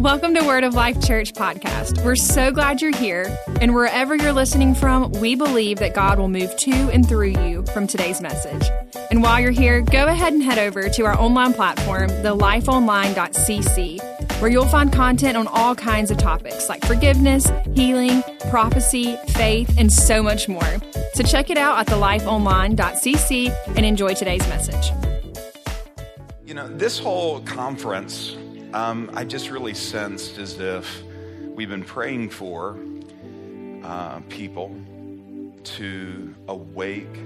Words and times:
Welcome 0.00 0.34
to 0.36 0.46
Word 0.46 0.64
of 0.64 0.72
Life 0.72 1.06
Church 1.06 1.34
podcast. 1.34 2.02
We're 2.02 2.16
so 2.16 2.50
glad 2.50 2.80
you're 2.80 2.96
here, 2.96 3.36
and 3.60 3.74
wherever 3.74 4.16
you're 4.16 4.32
listening 4.32 4.74
from, 4.74 5.12
we 5.12 5.34
believe 5.34 5.78
that 5.80 5.94
God 5.94 6.18
will 6.18 6.30
move 6.30 6.56
to 6.56 6.72
and 6.72 7.06
through 7.06 7.38
you 7.38 7.66
from 7.74 7.86
today's 7.86 8.22
message. 8.22 8.66
And 9.10 9.22
while 9.22 9.38
you're 9.38 9.50
here, 9.50 9.82
go 9.82 10.06
ahead 10.06 10.32
and 10.32 10.42
head 10.42 10.58
over 10.58 10.88
to 10.88 11.04
our 11.04 11.20
online 11.20 11.52
platform, 11.52 12.08
thelifeonline.cc, 12.08 14.40
where 14.40 14.50
you'll 14.50 14.64
find 14.64 14.90
content 14.90 15.36
on 15.36 15.46
all 15.48 15.74
kinds 15.74 16.10
of 16.10 16.16
topics 16.16 16.70
like 16.70 16.82
forgiveness, 16.86 17.52
healing, 17.74 18.22
prophecy, 18.48 19.18
faith, 19.28 19.74
and 19.76 19.92
so 19.92 20.22
much 20.22 20.48
more. 20.48 20.78
So 21.12 21.24
check 21.24 21.50
it 21.50 21.58
out 21.58 21.78
at 21.78 21.88
thelifeonline.cc 21.88 23.76
and 23.76 23.84
enjoy 23.84 24.14
today's 24.14 24.48
message. 24.48 24.92
You 26.46 26.54
know, 26.54 26.68
this 26.68 26.98
whole 26.98 27.42
conference, 27.42 28.38
um, 28.72 29.10
I 29.14 29.24
just 29.24 29.50
really 29.50 29.74
sensed 29.74 30.38
as 30.38 30.58
if 30.60 31.02
we've 31.42 31.68
been 31.68 31.84
praying 31.84 32.30
for 32.30 32.78
uh, 33.82 34.20
people 34.28 34.76
to 35.62 36.34
awake 36.48 37.16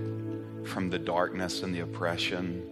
from 0.65 0.88
the 0.88 0.99
darkness 0.99 1.62
and 1.62 1.75
the 1.75 1.80
oppression 1.80 2.71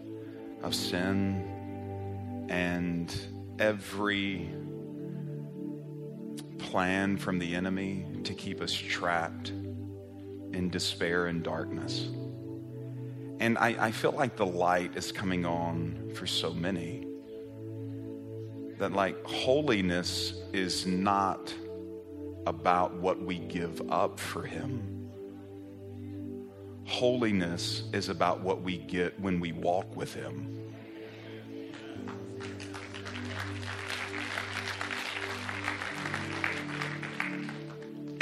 of 0.63 0.75
sin 0.75 2.47
and 2.49 3.15
every 3.59 4.49
plan 6.59 7.19
from 7.19 7.39
the 7.39 7.55
enemy 7.55 8.07
to 8.25 8.33
keep 8.33 8.61
us 8.61 8.73
trapped 8.73 9.51
in 9.51 10.71
despair 10.71 11.27
and 11.27 11.43
darkness. 11.43 12.09
And 13.41 13.59
I, 13.59 13.77
I 13.79 13.91
feel 13.91 14.13
like 14.13 14.37
the 14.37 14.47
light 14.47 14.97
is 14.97 15.13
coming 15.13 15.45
on 15.45 16.13
for 16.15 16.27
so 16.27 16.55
many. 16.55 17.12
That, 18.79 18.93
like, 18.93 19.23
holiness 19.25 20.35
is 20.53 20.87
not 20.87 21.55
about 22.46 22.95
what 22.95 23.21
we 23.21 23.38
give 23.38 23.80
up 23.91 24.19
for 24.19 24.43
Him. 24.43 25.10
Holiness 26.85 27.85
is 27.93 28.09
about 28.09 28.41
what 28.41 28.63
we 28.63 28.79
get 28.79 29.19
when 29.21 29.41
we 29.41 29.52
walk 29.52 29.96
with 29.96 30.15
Him. 30.15 30.63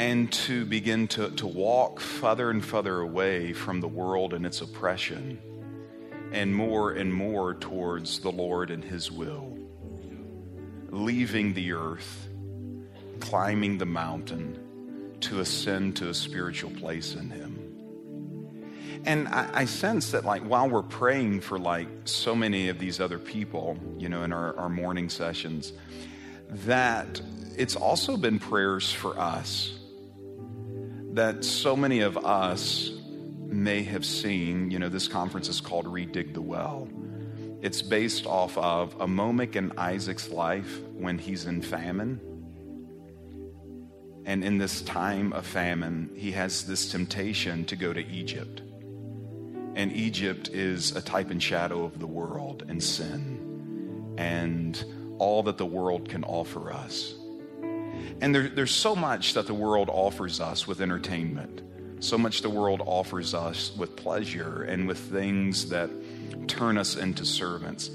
and 0.01 0.33
to 0.33 0.65
begin 0.65 1.07
to, 1.07 1.29
to 1.33 1.47
walk 1.47 2.01
further 2.01 2.49
and 2.49 2.65
further 2.65 3.01
away 3.01 3.53
from 3.53 3.83
the 3.83 3.87
world 3.87 4.33
and 4.33 4.47
its 4.47 4.63
oppression 4.63 5.39
and 6.33 6.55
more 6.55 6.93
and 6.93 7.13
more 7.13 7.53
towards 7.53 8.19
the 8.21 8.33
Lord 8.33 8.71
and 8.71 8.83
His 8.83 9.13
will. 9.13 9.60
Leaving 10.91 11.55
the 11.55 11.73
earth, 11.73 12.29
climbing 13.21 13.79
the 13.79 13.87
mountain 13.87 15.17
to 15.21 15.41
ascend 15.41 15.97
to 15.97 16.09
a 16.09 16.15
spiritual 16.15 16.71
place 16.71 17.15
in 17.15 17.31
Him. 17.31 17.71
And 19.05 19.29
I, 19.29 19.49
I, 19.55 19.65
sense 19.65 20.11
that, 20.11 20.25
like, 20.25 20.43
while 20.43 20.69
we're 20.69 20.83
praying 20.83 21.41
for, 21.41 21.59
like, 21.59 21.89
so 22.05 22.35
many 22.35 22.69
of 22.69 22.79
these 22.79 23.01
other 23.01 23.19
people, 23.19 23.79
you 23.99 24.09
know, 24.09 24.25
in 24.25 24.33
our, 24.33 24.57
our 24.59 24.69
morning 24.69 25.09
sessions, 25.09 25.73
that 26.51 27.21
it's 27.57 27.77
also 27.77 28.17
been 28.17 28.39
prayers 28.39 28.93
for 28.93 29.19
us 29.19 29.79
that 31.13 31.45
so 31.45 31.77
many 31.77 32.01
of 32.01 32.17
us 32.19 32.91
may 33.47 33.83
have 33.83 34.05
seen. 34.05 34.71
You 34.71 34.79
know, 34.79 34.89
this 34.89 35.09
conference 35.09 35.49
is 35.49 35.61
called 35.61 35.87
Redig 35.87 36.35
the 36.35 36.43
Well. 36.43 36.89
It's 37.63 37.83
based 37.83 38.27
off 38.27 38.57
of 38.57 38.99
a 39.01 39.07
moment 39.07 39.55
in 39.55 39.73
Isaac's 39.77 40.31
life 40.31 40.81
when 40.95 41.19
he's 41.19 41.45
in 41.45 41.61
famine. 41.61 42.21
And 44.25 44.43
in 44.43 44.59
this 44.59 44.81
time 44.83 45.33
of 45.33 45.47
famine, 45.47 46.11
he 46.15 46.33
has 46.33 46.67
this 46.67 46.91
temptation 46.91 47.65
to 47.67 47.77
go 47.77 47.93
to 47.93 48.07
Egypt. 48.07 48.63
And 49.75 49.93
Egypt 49.93 50.49
is 50.49 50.97
a 50.97 51.03
type 51.03 51.31
and 51.31 51.43
shadow 51.43 51.85
of 51.85 51.99
the 51.99 52.07
world 52.07 52.65
and 52.69 52.83
sin 52.83 54.15
and 54.17 54.85
all 55.19 55.43
that 55.43 55.59
the 55.59 55.67
world 55.67 56.09
can 56.09 56.25
offer 56.25 56.73
us. 56.73 57.15
And 58.21 58.35
there, 58.35 58.49
there's 58.49 58.75
so 58.75 58.97
much 58.97 59.35
that 59.35 59.47
the 59.47 59.55
world 59.55 59.91
offers 59.91 60.41
us 60.41 60.67
with 60.67 60.81
entertainment, 60.81 61.63
so 62.01 62.17
much 62.17 62.43
the 62.43 62.51
world 62.51 62.83
offers 62.87 63.35
us 63.35 63.73
with 63.77 63.97
pleasure 63.97 64.63
and 64.63 64.89
with 64.89 64.99
things 64.99 65.69
that 65.69 65.91
turn 66.49 66.79
us 66.79 66.97
into 66.97 67.25
servants. 67.25 67.91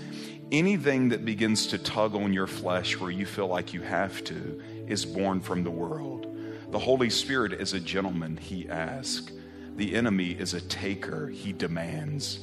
Anything 0.51 1.09
that 1.09 1.25
begins 1.25 1.67
to 1.67 1.77
tug 1.77 2.15
on 2.15 2.33
your 2.33 2.47
flesh 2.47 2.99
where 2.99 3.11
you 3.11 3.25
feel 3.25 3.47
like 3.47 3.73
you 3.73 3.81
have 3.81 4.23
to 4.25 4.61
is 4.87 5.05
born 5.05 5.41
from 5.41 5.63
the 5.63 5.71
world. 5.71 6.27
The 6.71 6.79
Holy 6.79 7.09
Spirit 7.09 7.53
is 7.53 7.73
a 7.73 7.79
gentleman, 7.79 8.37
he 8.37 8.69
asks. 8.69 9.31
The 9.75 9.95
enemy 9.95 10.31
is 10.31 10.53
a 10.53 10.61
taker, 10.61 11.27
he 11.27 11.51
demands. 11.51 12.39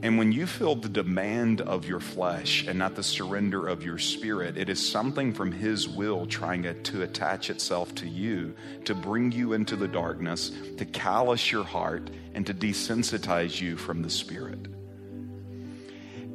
And 0.00 0.16
when 0.16 0.30
you 0.30 0.46
feel 0.46 0.76
the 0.76 0.88
demand 0.88 1.60
of 1.60 1.84
your 1.84 1.98
flesh 1.98 2.64
and 2.68 2.78
not 2.78 2.94
the 2.94 3.02
surrender 3.02 3.66
of 3.66 3.82
your 3.82 3.98
spirit, 3.98 4.56
it 4.56 4.68
is 4.68 4.86
something 4.86 5.32
from 5.32 5.50
His 5.50 5.88
will 5.88 6.24
trying 6.24 6.62
to 6.62 7.02
attach 7.02 7.50
itself 7.50 7.94
to 7.96 8.08
you, 8.08 8.54
to 8.84 8.94
bring 8.94 9.32
you 9.32 9.54
into 9.54 9.74
the 9.74 9.88
darkness, 9.88 10.52
to 10.76 10.84
callous 10.84 11.50
your 11.50 11.64
heart, 11.64 12.10
and 12.34 12.46
to 12.46 12.54
desensitize 12.54 13.60
you 13.60 13.76
from 13.76 14.02
the 14.02 14.10
Spirit. 14.10 14.77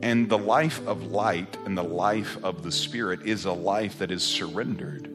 And 0.04 0.28
the 0.28 0.38
life 0.38 0.86
of 0.86 1.14
light 1.14 1.58
and 1.64 1.78
the 1.78 1.82
life 1.82 2.38
of 2.44 2.62
the 2.62 2.74
Spirit 2.74 3.26
is 3.26 3.46
a 3.46 3.54
life 3.54 4.00
that 4.00 4.12
is 4.12 4.22
surrendered. 4.22 5.10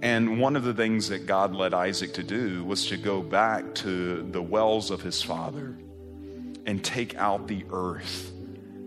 And 0.00 0.40
one 0.40 0.54
of 0.54 0.62
the 0.62 0.72
things 0.72 1.08
that 1.08 1.26
God 1.26 1.56
led 1.56 1.74
Isaac 1.74 2.14
to 2.14 2.22
do 2.22 2.64
was 2.64 2.86
to 2.86 2.96
go 2.96 3.20
back 3.20 3.74
to 3.74 4.22
the 4.30 4.40
wells 4.40 4.92
of 4.92 5.02
his 5.02 5.20
father 5.22 5.76
and 6.66 6.84
take 6.84 7.16
out 7.16 7.48
the 7.48 7.64
earth 7.72 8.30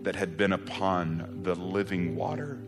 that 0.04 0.16
had 0.16 0.38
been 0.38 0.54
upon 0.54 1.40
the 1.42 1.54
living 1.54 2.16
water 2.16 2.58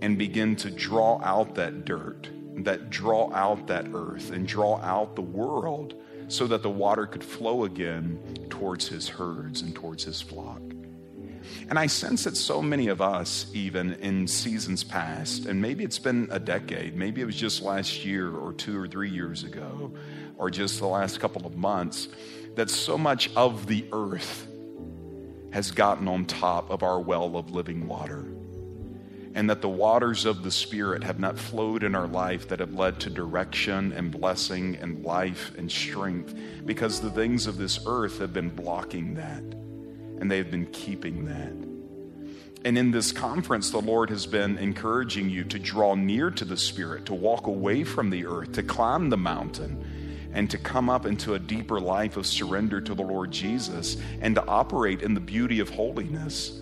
and 0.00 0.16
begin 0.16 0.54
to 0.54 0.70
draw 0.70 1.20
out 1.24 1.56
that 1.56 1.84
dirt, 1.84 2.30
that 2.58 2.88
draw 2.88 3.32
out 3.34 3.66
that 3.66 3.88
earth 3.94 4.30
and 4.30 4.46
draw 4.46 4.76
out 4.76 5.16
the 5.16 5.22
world 5.22 5.96
so 6.28 6.46
that 6.46 6.62
the 6.62 6.70
water 6.70 7.04
could 7.04 7.24
flow 7.24 7.64
again 7.64 8.46
towards 8.48 8.86
his 8.86 9.08
herds 9.08 9.62
and 9.62 9.74
towards 9.74 10.04
his 10.04 10.22
flock. 10.22 10.62
And 11.68 11.78
I 11.78 11.86
sense 11.86 12.24
that 12.24 12.36
so 12.36 12.62
many 12.62 12.88
of 12.88 13.00
us, 13.00 13.46
even 13.52 13.94
in 13.94 14.26
seasons 14.26 14.84
past, 14.84 15.46
and 15.46 15.60
maybe 15.60 15.84
it's 15.84 15.98
been 15.98 16.28
a 16.30 16.38
decade, 16.38 16.96
maybe 16.96 17.20
it 17.20 17.24
was 17.24 17.36
just 17.36 17.62
last 17.62 18.04
year 18.04 18.34
or 18.34 18.52
two 18.52 18.80
or 18.80 18.88
three 18.88 19.10
years 19.10 19.44
ago, 19.44 19.92
or 20.36 20.50
just 20.50 20.78
the 20.78 20.86
last 20.86 21.20
couple 21.20 21.46
of 21.46 21.56
months, 21.56 22.08
that 22.54 22.70
so 22.70 22.96
much 22.96 23.30
of 23.36 23.66
the 23.66 23.84
earth 23.92 24.46
has 25.52 25.70
gotten 25.70 26.08
on 26.08 26.24
top 26.24 26.70
of 26.70 26.82
our 26.82 27.00
well 27.00 27.36
of 27.36 27.50
living 27.50 27.86
water. 27.86 28.24
And 29.34 29.50
that 29.50 29.60
the 29.60 29.68
waters 29.68 30.24
of 30.24 30.42
the 30.42 30.50
Spirit 30.50 31.04
have 31.04 31.20
not 31.20 31.38
flowed 31.38 31.84
in 31.84 31.94
our 31.94 32.08
life 32.08 32.48
that 32.48 32.60
have 32.60 32.72
led 32.72 32.98
to 33.00 33.10
direction 33.10 33.92
and 33.92 34.10
blessing 34.10 34.76
and 34.76 35.04
life 35.04 35.52
and 35.56 35.70
strength 35.70 36.34
because 36.64 37.00
the 37.00 37.10
things 37.10 37.46
of 37.46 37.56
this 37.58 37.78
earth 37.86 38.18
have 38.18 38.32
been 38.32 38.48
blocking 38.48 39.14
that 39.14 39.44
and 40.20 40.30
they've 40.30 40.50
been 40.50 40.66
keeping 40.66 41.26
that. 41.26 41.52
And 42.64 42.76
in 42.76 42.90
this 42.90 43.12
conference, 43.12 43.70
the 43.70 43.80
Lord 43.80 44.10
has 44.10 44.26
been 44.26 44.58
encouraging 44.58 45.30
you 45.30 45.44
to 45.44 45.58
draw 45.58 45.94
near 45.94 46.30
to 46.32 46.44
the 46.44 46.56
Spirit, 46.56 47.06
to 47.06 47.14
walk 47.14 47.46
away 47.46 47.84
from 47.84 48.10
the 48.10 48.26
earth, 48.26 48.52
to 48.52 48.62
climb 48.62 49.10
the 49.10 49.16
mountain 49.16 50.30
and 50.32 50.50
to 50.50 50.58
come 50.58 50.90
up 50.90 51.06
into 51.06 51.34
a 51.34 51.38
deeper 51.38 51.80
life 51.80 52.16
of 52.16 52.26
surrender 52.26 52.80
to 52.80 52.94
the 52.94 53.02
Lord 53.02 53.30
Jesus 53.30 53.96
and 54.20 54.34
to 54.34 54.44
operate 54.46 55.02
in 55.02 55.14
the 55.14 55.20
beauty 55.20 55.60
of 55.60 55.70
holiness, 55.70 56.60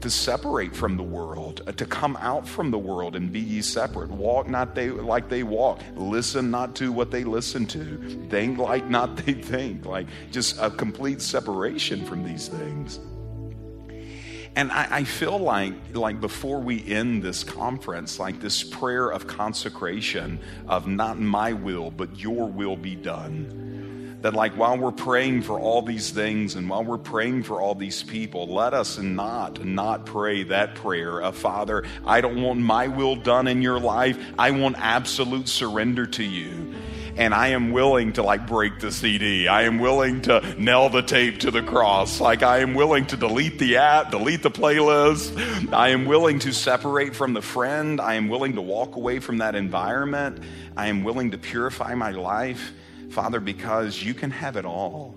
to 0.00 0.10
separate 0.10 0.74
from 0.74 0.96
the 0.96 1.02
world, 1.02 1.62
uh, 1.66 1.72
to 1.72 1.86
come 1.86 2.16
out 2.20 2.46
from 2.46 2.70
the 2.70 2.78
world 2.78 3.16
and 3.16 3.32
be 3.32 3.40
ye 3.40 3.62
separate. 3.62 4.10
Walk 4.10 4.48
not 4.48 4.74
they 4.74 4.90
like 4.90 5.28
they 5.28 5.42
walk, 5.42 5.80
listen 5.94 6.50
not 6.50 6.74
to 6.76 6.92
what 6.92 7.10
they 7.10 7.24
listen 7.24 7.66
to, 7.66 8.26
think 8.28 8.58
like 8.58 8.88
not 8.88 9.16
they 9.16 9.32
think, 9.52 9.86
like 9.86 10.06
just 10.30 10.58
a 10.60 10.70
complete 10.70 11.22
separation 11.22 12.04
from 12.04 12.24
these 12.24 12.48
things. 12.48 13.00
And 14.56 14.72
I, 14.72 14.88
I, 14.90 15.04
feel 15.04 15.38
like, 15.38 15.74
like 15.92 16.18
before 16.18 16.60
we 16.60 16.82
end 16.86 17.22
this 17.22 17.44
conference, 17.44 18.18
like 18.18 18.40
this 18.40 18.64
prayer 18.64 19.10
of 19.10 19.26
consecration 19.26 20.40
of 20.66 20.86
not 20.86 21.18
my 21.18 21.52
will, 21.52 21.90
but 21.90 22.18
your 22.18 22.48
will 22.48 22.76
be 22.76 22.94
done. 22.94 23.66
That, 24.22 24.34
like, 24.34 24.56
while 24.56 24.76
we're 24.76 24.92
praying 24.92 25.42
for 25.42 25.60
all 25.60 25.82
these 25.82 26.10
things 26.10 26.56
and 26.56 26.68
while 26.68 26.82
we're 26.82 26.98
praying 26.98 27.44
for 27.44 27.60
all 27.60 27.74
these 27.74 28.02
people, 28.02 28.48
let 28.48 28.74
us 28.74 28.98
not, 28.98 29.64
not 29.64 30.06
pray 30.06 30.42
that 30.44 30.74
prayer 30.74 31.20
of 31.20 31.36
Father, 31.36 31.84
I 32.04 32.20
don't 32.20 32.42
want 32.42 32.60
my 32.60 32.88
will 32.88 33.14
done 33.14 33.46
in 33.46 33.62
your 33.62 33.78
life. 33.78 34.18
I 34.38 34.50
want 34.52 34.76
absolute 34.78 35.48
surrender 35.48 36.06
to 36.06 36.24
you 36.24 36.74
and 37.16 37.34
I 37.34 37.48
am 37.48 37.72
willing 37.72 38.12
to 38.14 38.22
like 38.22 38.46
break 38.46 38.78
the 38.80 38.92
CD. 38.92 39.48
I 39.48 39.62
am 39.62 39.78
willing 39.78 40.22
to 40.22 40.42
nail 40.58 40.88
the 40.88 41.02
tape 41.02 41.40
to 41.40 41.50
the 41.50 41.62
cross. 41.62 42.20
Like 42.20 42.42
I 42.42 42.58
am 42.58 42.74
willing 42.74 43.06
to 43.06 43.16
delete 43.16 43.58
the 43.58 43.78
app, 43.78 44.10
delete 44.10 44.42
the 44.42 44.50
playlist. 44.50 45.72
I 45.72 45.88
am 45.88 46.04
willing 46.04 46.38
to 46.40 46.52
separate 46.52 47.16
from 47.16 47.32
the 47.32 47.42
friend. 47.42 48.00
I 48.00 48.14
am 48.14 48.28
willing 48.28 48.54
to 48.54 48.62
walk 48.62 48.96
away 48.96 49.18
from 49.18 49.38
that 49.38 49.54
environment. 49.54 50.42
I 50.76 50.88
am 50.88 51.04
willing 51.04 51.30
to 51.30 51.38
purify 51.38 51.94
my 51.94 52.10
life, 52.10 52.72
Father, 53.10 53.40
because 53.40 54.02
you 54.02 54.14
can 54.14 54.30
have 54.30 54.56
it 54.56 54.64
all. 54.64 55.14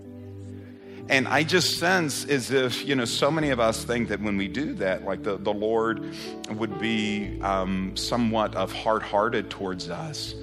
And 1.10 1.28
I 1.28 1.44
just 1.44 1.80
sense 1.80 2.24
as 2.26 2.52
if, 2.52 2.86
you 2.86 2.96
know, 2.96 3.06
so 3.06 3.32
many 3.32 3.50
of 3.50 3.60
us 3.60 3.84
think 3.84 4.10
that 4.10 4.22
when 4.22 4.38
we 4.38 4.48
do 4.48 4.76
that, 4.76 5.06
like 5.06 5.24
the, 5.24 5.38
the 5.38 5.52
Lord 5.52 6.14
would 6.52 6.78
be 6.80 7.40
um, 7.42 7.98
somewhat 7.98 8.54
of 8.54 8.72
hard 8.72 9.02
hearted 9.02 9.50
towards 9.50 9.90
us. 9.90 10.36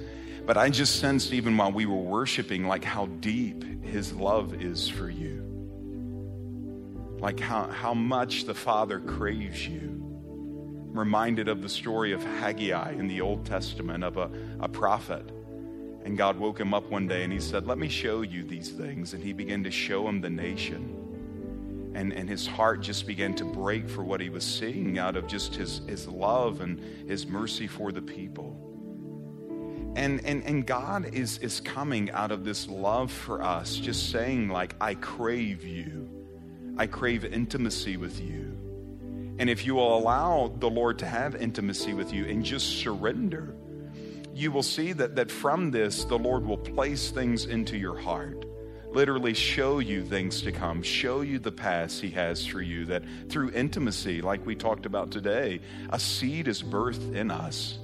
But 0.45 0.57
I 0.57 0.69
just 0.69 0.99
sensed, 0.99 1.31
even 1.31 1.55
while 1.55 1.71
we 1.71 1.85
were 1.85 1.95
worshiping, 1.95 2.67
like 2.67 2.83
how 2.83 3.05
deep 3.05 3.85
His 3.85 4.11
love 4.11 4.61
is 4.61 4.89
for 4.89 5.09
you. 5.09 5.41
Like 7.19 7.39
how, 7.39 7.67
how 7.67 7.93
much 7.93 8.43
the 8.43 8.53
Father 8.53 8.99
craves 8.99 9.65
you. 9.65 10.03
reminded 10.97 11.47
of 11.47 11.61
the 11.61 11.69
story 11.69 12.11
of 12.11 12.23
Haggai 12.23 12.91
in 12.91 13.07
the 13.07 13.21
Old 13.21 13.45
Testament, 13.45 14.03
of 14.03 14.17
a, 14.17 14.29
a 14.59 14.67
prophet 14.67 15.31
and 16.07 16.17
God 16.17 16.39
woke 16.39 16.57
him 16.57 16.73
up 16.73 16.89
one 16.89 17.05
day 17.05 17.25
and 17.25 17.33
he 17.33 17.39
said, 17.41 17.67
Let 17.67 17.77
me 17.77 17.89
show 17.89 18.21
you 18.21 18.45
these 18.45 18.69
things. 18.69 19.13
And 19.13 19.21
he 19.21 19.33
began 19.33 19.65
to 19.65 19.71
show 19.71 20.07
him 20.07 20.21
the 20.21 20.29
nation. 20.29 21.91
And, 21.95 22.13
and 22.13 22.29
his 22.29 22.47
heart 22.47 22.79
just 22.79 23.05
began 23.05 23.35
to 23.35 23.43
break 23.43 23.89
for 23.89 24.05
what 24.05 24.21
he 24.21 24.29
was 24.29 24.45
seeing 24.45 24.97
out 24.99 25.17
of 25.17 25.27
just 25.27 25.55
his, 25.55 25.81
his 25.85 26.07
love 26.07 26.61
and 26.61 26.79
his 27.09 27.27
mercy 27.27 27.67
for 27.67 27.91
the 27.91 28.01
people. 28.01 28.55
And, 29.97 30.23
and, 30.23 30.45
and 30.45 30.65
God 30.65 31.13
is, 31.13 31.39
is 31.39 31.59
coming 31.59 32.09
out 32.11 32.31
of 32.31 32.45
this 32.45 32.69
love 32.69 33.11
for 33.11 33.43
us, 33.43 33.75
just 33.75 34.09
saying, 34.09 34.47
like, 34.47 34.75
I 34.79 34.93
crave 34.93 35.65
you. 35.65 36.09
I 36.77 36.87
crave 36.87 37.25
intimacy 37.25 37.97
with 37.97 38.21
you. 38.21 38.57
And 39.39 39.49
if 39.49 39.65
you 39.65 39.75
will 39.75 39.97
allow 39.97 40.53
the 40.57 40.69
Lord 40.69 40.99
to 40.99 41.05
have 41.05 41.35
intimacy 41.35 41.93
with 41.93 42.13
you 42.13 42.27
and 42.27 42.45
just 42.45 42.79
surrender, 42.79 43.57
you 44.37 44.51
will 44.51 44.63
see 44.63 44.93
that, 44.93 45.15
that 45.15 45.31
from 45.31 45.71
this, 45.71 46.03
the 46.03 46.17
Lord 46.17 46.45
will 46.45 46.57
place 46.57 47.09
things 47.09 47.45
into 47.45 47.75
your 47.75 47.97
heart. 47.97 48.45
Literally, 48.91 49.33
show 49.33 49.79
you 49.79 50.03
things 50.03 50.41
to 50.43 50.51
come, 50.51 50.81
show 50.81 51.21
you 51.21 51.39
the 51.39 51.51
past 51.51 51.99
He 51.99 52.11
has 52.11 52.45
for 52.45 52.61
you. 52.61 52.85
That 52.85 53.03
through 53.29 53.51
intimacy, 53.51 54.21
like 54.21 54.45
we 54.45 54.55
talked 54.55 54.85
about 54.85 55.11
today, 55.11 55.59
a 55.89 55.99
seed 55.99 56.47
is 56.47 56.63
birthed 56.63 57.15
in 57.15 57.31
us. 57.31 57.79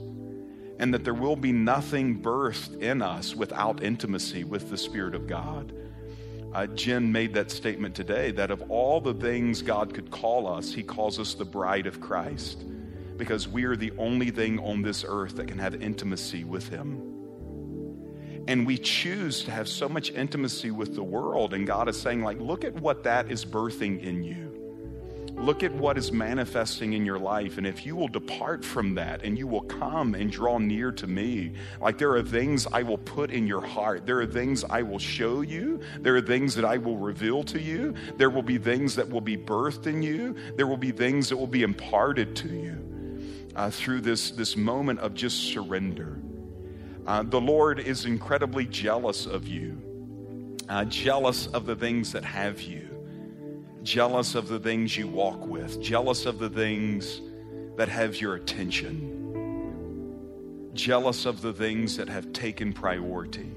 And 0.80 0.94
that 0.94 1.04
there 1.04 1.14
will 1.14 1.36
be 1.36 1.52
nothing 1.52 2.22
birthed 2.22 2.82
in 2.82 3.02
us 3.02 3.36
without 3.36 3.84
intimacy 3.84 4.44
with 4.44 4.70
the 4.70 4.78
Spirit 4.78 5.16
of 5.16 5.28
God. 5.28 5.74
Uh, 6.54 6.68
Jen 6.68 7.12
made 7.12 7.34
that 7.34 7.52
statement 7.52 7.96
today 7.96 8.32
that 8.32 8.52
of 8.52 8.70
all 8.70 9.02
the 9.02 9.14
things 9.14 9.62
God 9.62 9.94
could 9.94 10.12
call 10.12 10.48
us, 10.48 10.72
He 10.72 10.84
calls 10.84 11.20
us 11.20 11.34
the 11.34 11.46
bride 11.46 11.88
of 11.88 12.00
Christ 12.00 12.64
because 13.24 13.48
we 13.48 13.64
are 13.64 13.78
the 13.78 13.94
only 13.98 14.32
thing 14.32 14.60
on 14.60 14.82
this 14.82 15.06
earth 15.08 15.38
that 15.38 15.48
can 15.48 15.58
have 15.58 15.82
intimacy 15.82 16.44
with 16.44 16.68
Him. 16.68 17.02
And 18.50 18.68
we 18.68 18.78
choose 18.78 19.46
to 19.46 19.52
have 19.52 19.70
so 19.70 19.88
much 19.88 20.12
intimacy 20.12 20.72
with 20.72 20.94
the 20.94 21.04
world, 21.04 21.54
and 21.54 21.66
God 21.66 21.88
is 21.88 21.98
saying, 22.00 22.22
like, 22.22 22.42
look 22.42 22.66
at 22.66 22.74
what 22.74 23.04
that 23.04 23.32
is 23.32 23.46
birthing 23.46 24.04
in 24.04 24.24
you. 24.24 24.50
Look 25.36 25.64
at 25.64 25.72
what 25.72 25.98
is 25.98 26.12
manifesting 26.12 26.92
in 26.92 27.06
your 27.06 27.18
life. 27.18 27.58
And 27.58 27.66
if 27.66 27.86
you 27.86 27.96
will 27.96 28.10
depart 28.10 28.64
from 28.64 28.94
that 28.96 29.24
and 29.24 29.36
you 29.36 29.48
will 29.48 29.64
come 29.64 30.14
and 30.14 30.32
draw 30.32 30.60
near 30.60 30.92
to 30.92 31.08
me, 31.08 31.54
like 31.82 31.98
there 31.98 32.12
are 32.12 32.22
things 32.22 32.68
I 32.72 32.84
will 32.84 33.00
put 33.00 33.32
in 33.32 33.48
your 33.48 33.66
heart. 33.66 34.06
There 34.06 34.22
are 34.22 34.28
things 34.28 34.64
I 34.64 34.84
will 34.84 35.00
show 35.00 35.42
you. 35.42 35.82
There 36.02 36.16
are 36.16 36.22
things 36.22 36.54
that 36.54 36.66
I 36.66 36.78
will 36.78 36.98
reveal 36.98 37.44
to 37.46 37.60
you. 37.60 37.96
There 38.18 38.30
will 38.30 38.44
be 38.44 38.60
things 38.60 38.96
that 38.96 39.10
will 39.10 39.22
be 39.22 39.36
birthed 39.36 39.88
in 39.88 40.04
you. 40.04 40.36
There 40.56 40.68
will 40.68 40.78
be 40.78 40.92
things 40.92 41.30
that 41.30 41.38
will 41.38 41.48
be 41.48 41.64
imparted 41.64 42.36
to 42.38 42.50
you 42.50 42.93
uh, 43.56 43.70
through 43.70 44.02
this, 44.02 44.32
this 44.32 44.58
moment 44.58 45.00
of 45.00 45.14
just 45.14 45.52
surrender. 45.52 46.20
Uh, 47.06 47.24
the 47.24 47.42
Lord 47.42 47.80
is 47.80 48.06
incredibly 48.06 48.66
jealous 48.66 49.26
of 49.26 49.48
you, 49.48 49.82
uh, 50.70 50.86
jealous 50.86 51.48
of 51.48 51.66
the 51.66 51.76
things 51.76 52.14
that 52.14 52.24
have 52.24 52.62
you, 52.62 52.88
jealous 53.84 54.36
of 54.36 54.48
the 54.48 54.60
things 54.60 54.96
you 54.98 55.08
walk 55.08 55.46
with, 55.46 55.82
jealous 55.82 56.26
of 56.26 56.40
the 56.40 56.50
things 56.50 57.22
that 57.76 57.90
have 57.90 58.22
your 58.22 58.36
attention, 58.36 59.10
jealous 60.74 61.26
of 61.26 61.42
the 61.42 61.54
things 61.54 61.98
that 61.98 62.08
have 62.08 62.32
taken 62.32 62.72
priority, 62.72 63.52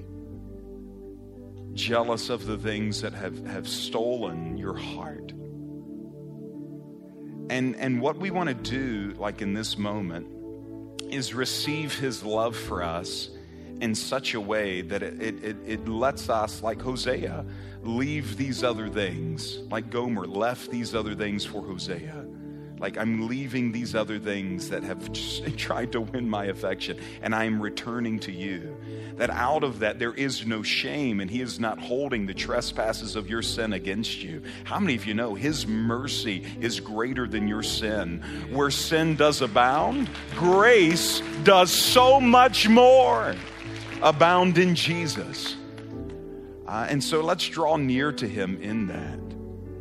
jealous 1.72 2.28
of 2.30 2.46
the 2.46 2.58
things 2.58 3.00
that 3.02 3.12
have, 3.12 3.46
have 3.46 3.68
stolen 3.68 4.58
your 4.58 4.76
heart. 4.76 5.32
And, 7.48 7.76
and 7.76 8.00
what 8.00 8.16
we 8.16 8.30
want 8.30 8.48
to 8.48 8.54
do, 8.54 9.14
like 9.18 9.40
in 9.40 9.54
this 9.54 9.78
moment, 9.78 10.26
is 11.10 11.32
receive 11.32 11.96
his 11.96 12.24
love 12.24 12.56
for 12.56 12.82
us 12.82 13.30
in 13.80 13.94
such 13.94 14.34
a 14.34 14.40
way 14.40 14.82
that 14.82 15.02
it, 15.02 15.44
it, 15.44 15.56
it, 15.64 15.88
lets 15.88 16.28
us, 16.28 16.62
like 16.62 16.80
Hosea, 16.80 17.44
leave 17.82 18.36
these 18.36 18.64
other 18.64 18.88
things, 18.88 19.58
like 19.70 19.90
Gomer 19.90 20.26
left 20.26 20.70
these 20.70 20.94
other 20.94 21.14
things 21.14 21.44
for 21.44 21.62
Hosea. 21.62 22.25
Like 22.78 22.98
I'm 22.98 23.26
leaving 23.26 23.72
these 23.72 23.94
other 23.94 24.18
things 24.18 24.68
that 24.68 24.82
have 24.82 25.10
tried 25.56 25.92
to 25.92 26.00
win 26.00 26.28
my 26.28 26.46
affection, 26.46 26.98
and 27.22 27.34
I 27.34 27.44
am 27.44 27.60
returning 27.60 28.18
to 28.20 28.32
you. 28.32 28.76
That 29.16 29.30
out 29.30 29.64
of 29.64 29.78
that 29.78 29.98
there 29.98 30.12
is 30.12 30.46
no 30.46 30.62
shame, 30.62 31.20
and 31.20 31.30
He 31.30 31.40
is 31.40 31.58
not 31.58 31.78
holding 31.78 32.26
the 32.26 32.34
trespasses 32.34 33.16
of 33.16 33.30
your 33.30 33.40
sin 33.42 33.72
against 33.72 34.22
you. 34.22 34.42
How 34.64 34.78
many 34.78 34.94
of 34.94 35.06
you 35.06 35.14
know 35.14 35.34
His 35.34 35.66
mercy 35.66 36.44
is 36.60 36.80
greater 36.80 37.26
than 37.26 37.48
your 37.48 37.62
sin? 37.62 38.22
Where 38.50 38.70
sin 38.70 39.16
does 39.16 39.40
abound, 39.40 40.10
grace 40.34 41.22
does 41.44 41.70
so 41.70 42.20
much 42.20 42.68
more 42.68 43.34
abound 44.02 44.58
in 44.58 44.74
Jesus. 44.74 45.56
Uh, 46.66 46.86
and 46.90 47.02
so 47.02 47.22
let's 47.22 47.46
draw 47.48 47.76
near 47.76 48.12
to 48.12 48.28
Him 48.28 48.60
in 48.60 48.88
that. 48.88 49.25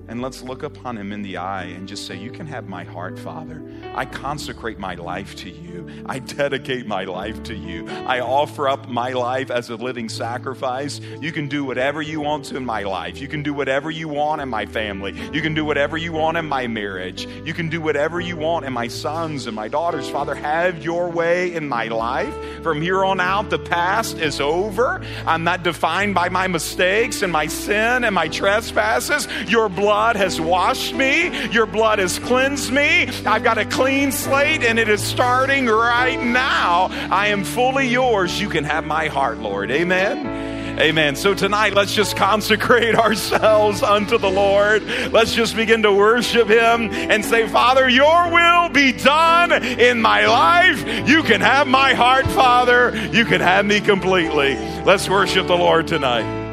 And 0.07 0.21
let's 0.21 0.43
look 0.43 0.61
upon 0.61 0.97
him 0.97 1.11
in 1.11 1.23
the 1.23 1.37
eye 1.37 1.63
and 1.63 1.87
just 1.87 2.05
say, 2.05 2.15
You 2.15 2.29
can 2.29 2.45
have 2.45 2.67
my 2.67 2.83
heart, 2.83 3.17
Father. 3.17 3.63
I 3.95 4.05
consecrate 4.05 4.77
my 4.77 4.93
life 4.95 5.35
to 5.37 5.49
you. 5.49 5.89
I 6.05 6.19
dedicate 6.19 6.85
my 6.85 7.05
life 7.05 7.41
to 7.43 7.55
you. 7.55 7.87
I 7.89 8.19
offer 8.19 8.67
up 8.67 8.87
my 8.87 9.13
life 9.13 9.49
as 9.49 9.69
a 9.69 9.75
living 9.75 10.09
sacrifice. 10.09 10.99
You 10.99 11.31
can 11.31 11.47
do 11.47 11.63
whatever 11.63 12.03
you 12.03 12.21
want 12.21 12.45
to 12.45 12.57
in 12.57 12.65
my 12.65 12.83
life. 12.83 13.19
You 13.19 13.27
can 13.27 13.41
do 13.41 13.53
whatever 13.53 13.89
you 13.89 14.07
want 14.07 14.41
in 14.41 14.49
my 14.49 14.67
family. 14.67 15.13
You 15.33 15.41
can 15.41 15.55
do 15.55 15.65
whatever 15.65 15.97
you 15.97 16.13
want 16.13 16.37
in 16.37 16.45
my 16.45 16.67
marriage. 16.67 17.25
You 17.43 17.53
can 17.53 17.69
do 17.69 17.81
whatever 17.81 18.19
you 18.19 18.37
want 18.37 18.65
in 18.65 18.73
my 18.73 18.87
sons 18.87 19.47
and 19.47 19.55
my 19.55 19.69
daughters. 19.69 20.07
Father, 20.07 20.35
have 20.35 20.83
your 20.83 21.09
way 21.09 21.53
in 21.53 21.67
my 21.67 21.87
life. 21.87 22.33
From 22.61 22.79
here 22.79 23.03
on 23.03 23.19
out, 23.19 23.49
the 23.49 23.59
past 23.59 24.19
is 24.19 24.39
over. 24.39 25.01
I'm 25.25 25.43
not 25.43 25.63
defined 25.63 26.13
by 26.13 26.29
my 26.29 26.47
mistakes 26.47 27.23
and 27.23 27.31
my 27.31 27.47
sin 27.47 28.03
and 28.03 28.13
my 28.13 28.27
trespasses. 28.27 29.27
Your 29.47 29.67
blood 29.67 29.94
blood 29.95 30.17
has 30.17 30.41
washed 30.41 30.93
me. 30.93 31.47
Your 31.51 31.65
blood 31.65 31.99
has 31.99 32.19
cleansed 32.19 32.69
me. 32.69 33.07
I've 33.25 33.43
got 33.43 33.57
a 33.57 33.63
clean 33.63 34.11
slate, 34.11 34.61
and 34.61 34.77
it 34.77 34.89
is 34.89 35.01
starting 35.01 35.67
right 35.67 36.21
now. 36.21 36.89
I 37.09 37.27
am 37.27 37.45
fully 37.45 37.87
yours. 37.87 38.37
You 38.37 38.49
can 38.49 38.65
have 38.65 38.83
my 38.83 39.07
heart, 39.07 39.37
Lord. 39.37 39.71
Amen. 39.71 40.81
Amen. 40.81 41.15
So 41.15 41.33
tonight, 41.33 41.75
let's 41.75 41.95
just 41.95 42.17
consecrate 42.17 42.93
ourselves 43.05 43.83
unto 43.83 44.17
the 44.17 44.29
Lord. 44.29 44.83
Let's 45.13 45.33
just 45.33 45.55
begin 45.55 45.83
to 45.83 45.93
worship 45.93 46.49
Him 46.49 46.91
and 46.91 47.23
say, 47.23 47.47
Father, 47.47 47.87
your 47.87 48.29
will 48.33 48.67
be 48.67 48.91
done 48.91 49.53
in 49.53 50.01
my 50.01 50.25
life. 50.25 51.07
You 51.07 51.23
can 51.23 51.39
have 51.39 51.67
my 51.67 51.93
heart, 51.93 52.27
Father. 52.27 52.93
You 53.13 53.23
can 53.23 53.39
have 53.39 53.65
me 53.65 53.79
completely. 53.79 54.55
Let's 54.83 55.07
worship 55.07 55.47
the 55.47 55.55
Lord 55.55 55.87
tonight. 55.87 56.44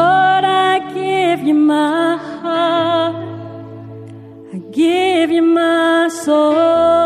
Lord, 0.00 0.44
I 0.44 0.74
give 0.94 1.40
you 1.48 1.54
my 1.54 2.16
heart. 2.40 3.16
I 4.54 4.58
give 4.80 5.30
you 5.30 5.42
my 5.42 6.08
soul. 6.08 6.99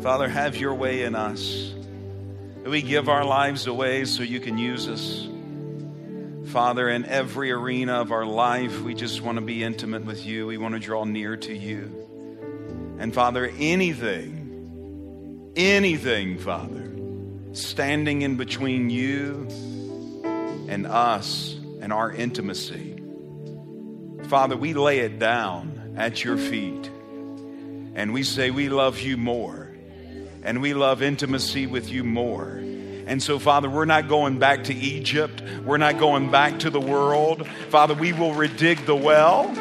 Father, 0.00 0.28
have 0.28 0.56
your 0.56 0.74
way 0.74 1.02
in 1.02 1.14
us. 1.14 1.72
We 2.64 2.82
give 2.82 3.08
our 3.08 3.24
lives 3.24 3.66
away 3.66 4.04
so 4.04 4.22
you 4.22 4.40
can 4.40 4.58
use 4.58 4.88
us. 4.88 5.28
Father, 6.52 6.88
in 6.88 7.04
every 7.04 7.50
arena 7.50 8.00
of 8.00 8.12
our 8.12 8.24
life, 8.24 8.80
we 8.82 8.94
just 8.94 9.20
want 9.20 9.36
to 9.36 9.44
be 9.44 9.62
intimate 9.64 10.04
with 10.04 10.24
you. 10.24 10.46
We 10.46 10.58
want 10.58 10.74
to 10.74 10.80
draw 10.80 11.04
near 11.04 11.36
to 11.36 11.54
you. 11.54 12.96
And 12.98 13.12
Father, 13.12 13.52
anything, 13.58 15.52
anything, 15.56 16.38
Father, 16.38 16.92
standing 17.52 18.22
in 18.22 18.36
between 18.36 18.90
you 18.90 19.48
and 20.68 20.86
us 20.86 21.58
and 21.80 21.92
our 21.92 22.10
intimacy, 22.12 23.02
Father, 24.28 24.56
we 24.56 24.72
lay 24.74 25.00
it 25.00 25.18
down 25.18 25.94
at 25.96 26.24
your 26.24 26.36
feet. 26.36 26.90
And 27.94 28.12
we 28.12 28.22
say, 28.22 28.50
We 28.50 28.68
love 28.68 29.00
you 29.00 29.16
more. 29.16 29.65
And 30.46 30.62
we 30.62 30.72
love 30.74 31.02
intimacy 31.02 31.66
with 31.66 31.90
you 31.90 32.04
more. 32.04 32.62
And 33.06 33.22
so, 33.22 33.38
Father, 33.38 33.68
we're 33.68 33.84
not 33.84 34.08
going 34.08 34.38
back 34.38 34.64
to 34.64 34.74
Egypt. 34.74 35.42
We're 35.64 35.76
not 35.76 35.98
going 35.98 36.30
back 36.30 36.60
to 36.60 36.70
the 36.70 36.80
world. 36.80 37.46
Father, 37.68 37.94
we 37.94 38.12
will 38.12 38.30
redig 38.30 38.86
the 38.86 38.96
well 38.96 39.52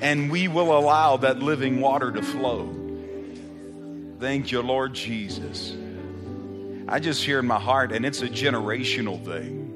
and 0.00 0.30
we 0.30 0.46
will 0.46 0.76
allow 0.76 1.16
that 1.16 1.38
living 1.38 1.80
water 1.80 2.12
to 2.12 2.22
flow. 2.22 2.74
Thank 4.20 4.52
you, 4.52 4.60
Lord 4.60 4.92
Jesus. 4.92 5.74
I 6.86 7.00
just 7.00 7.24
hear 7.24 7.38
in 7.38 7.46
my 7.46 7.58
heart, 7.58 7.92
and 7.92 8.06
it's 8.06 8.22
a 8.22 8.28
generational 8.28 9.22
thing 9.24 9.68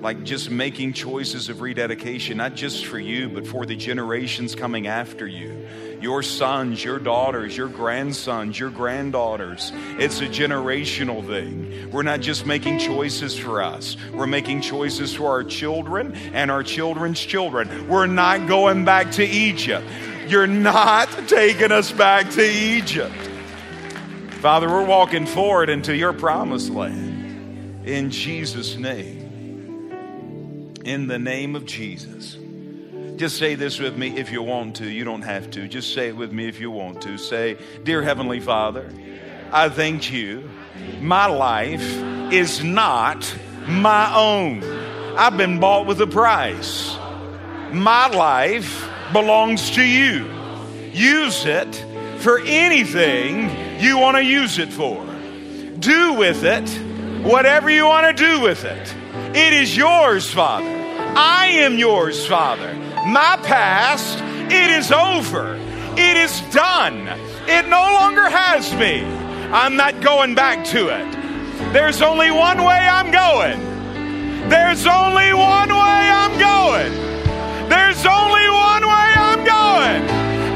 like 0.00 0.24
just 0.24 0.50
making 0.50 0.94
choices 0.94 1.48
of 1.48 1.60
rededication, 1.60 2.38
not 2.38 2.54
just 2.54 2.86
for 2.86 2.98
you, 2.98 3.28
but 3.28 3.46
for 3.46 3.66
the 3.66 3.76
generations 3.76 4.54
coming 4.54 4.86
after 4.86 5.26
you. 5.26 5.66
Your 6.00 6.22
sons, 6.22 6.82
your 6.82 6.98
daughters, 6.98 7.56
your 7.56 7.68
grandsons, 7.68 8.58
your 8.58 8.70
granddaughters. 8.70 9.72
It's 9.98 10.20
a 10.20 10.26
generational 10.26 11.26
thing. 11.26 11.90
We're 11.90 12.02
not 12.02 12.20
just 12.20 12.46
making 12.46 12.78
choices 12.78 13.38
for 13.38 13.62
us, 13.62 13.96
we're 14.12 14.26
making 14.26 14.62
choices 14.62 15.14
for 15.14 15.28
our 15.28 15.44
children 15.44 16.14
and 16.34 16.50
our 16.50 16.62
children's 16.62 17.20
children. 17.20 17.88
We're 17.88 18.06
not 18.06 18.48
going 18.48 18.84
back 18.84 19.12
to 19.12 19.24
Egypt. 19.24 19.86
You're 20.26 20.46
not 20.46 21.08
taking 21.28 21.72
us 21.72 21.90
back 21.90 22.30
to 22.30 22.42
Egypt. 22.42 23.14
Father, 24.40 24.68
we're 24.68 24.86
walking 24.86 25.26
forward 25.26 25.68
into 25.68 25.94
your 25.94 26.12
promised 26.12 26.70
land. 26.70 27.86
In 27.86 28.10
Jesus' 28.10 28.76
name 28.76 29.20
in 30.84 31.06
the 31.06 31.18
name 31.18 31.56
of 31.56 31.64
Jesus. 31.64 32.36
Just 33.20 33.36
say 33.36 33.54
this 33.54 33.78
with 33.78 33.98
me 33.98 34.16
if 34.16 34.32
you 34.32 34.42
want 34.42 34.76
to. 34.76 34.88
You 34.88 35.04
don't 35.04 35.20
have 35.20 35.50
to. 35.50 35.68
Just 35.68 35.92
say 35.92 36.08
it 36.08 36.16
with 36.16 36.32
me 36.32 36.48
if 36.48 36.58
you 36.58 36.70
want 36.70 37.02
to. 37.02 37.18
Say, 37.18 37.58
Dear 37.84 38.00
Heavenly 38.00 38.40
Father, 38.40 38.90
I 39.52 39.68
thank 39.68 40.10
you. 40.10 40.48
My 41.02 41.26
life 41.26 41.84
is 42.32 42.64
not 42.64 43.36
my 43.68 44.10
own. 44.16 44.64
I've 45.18 45.36
been 45.36 45.60
bought 45.60 45.84
with 45.84 46.00
a 46.00 46.06
price. 46.06 46.96
My 47.72 48.08
life 48.08 48.88
belongs 49.12 49.72
to 49.72 49.82
you. 49.82 50.26
Use 50.90 51.44
it 51.44 51.84
for 52.20 52.40
anything 52.40 53.50
you 53.82 53.98
want 53.98 54.16
to 54.16 54.24
use 54.24 54.58
it 54.58 54.72
for. 54.72 55.04
Do 55.78 56.14
with 56.14 56.42
it 56.42 56.70
whatever 57.22 57.68
you 57.68 57.84
want 57.84 58.16
to 58.16 58.24
do 58.24 58.40
with 58.40 58.64
it. 58.64 58.94
It 59.36 59.52
is 59.52 59.76
yours, 59.76 60.32
Father. 60.32 60.70
I 61.14 61.48
am 61.48 61.78
yours, 61.78 62.26
Father. 62.26 62.89
My 63.06 63.38
past, 63.42 64.18
it 64.52 64.70
is 64.70 64.92
over. 64.92 65.56
It 65.96 66.16
is 66.16 66.40
done. 66.52 67.08
It 67.48 67.66
no 67.68 67.80
longer 67.80 68.28
has 68.28 68.72
me. 68.74 69.02
I'm 69.52 69.74
not 69.76 70.00
going 70.00 70.34
back 70.34 70.64
to 70.66 70.88
it. 70.88 71.72
There's 71.72 72.02
only 72.02 72.30
one 72.30 72.58
way 72.58 72.88
I'm 72.88 73.10
going. 73.10 73.58
There's 74.48 74.86
only 74.86 75.32
one 75.32 75.68
way 75.68 76.02
I'm 76.12 76.38
going. 76.38 76.92
There's 77.68 78.04
only 78.04 78.48
one 78.50 78.82
way 78.82 79.10
I'm 79.16 79.44
going. 79.44 80.02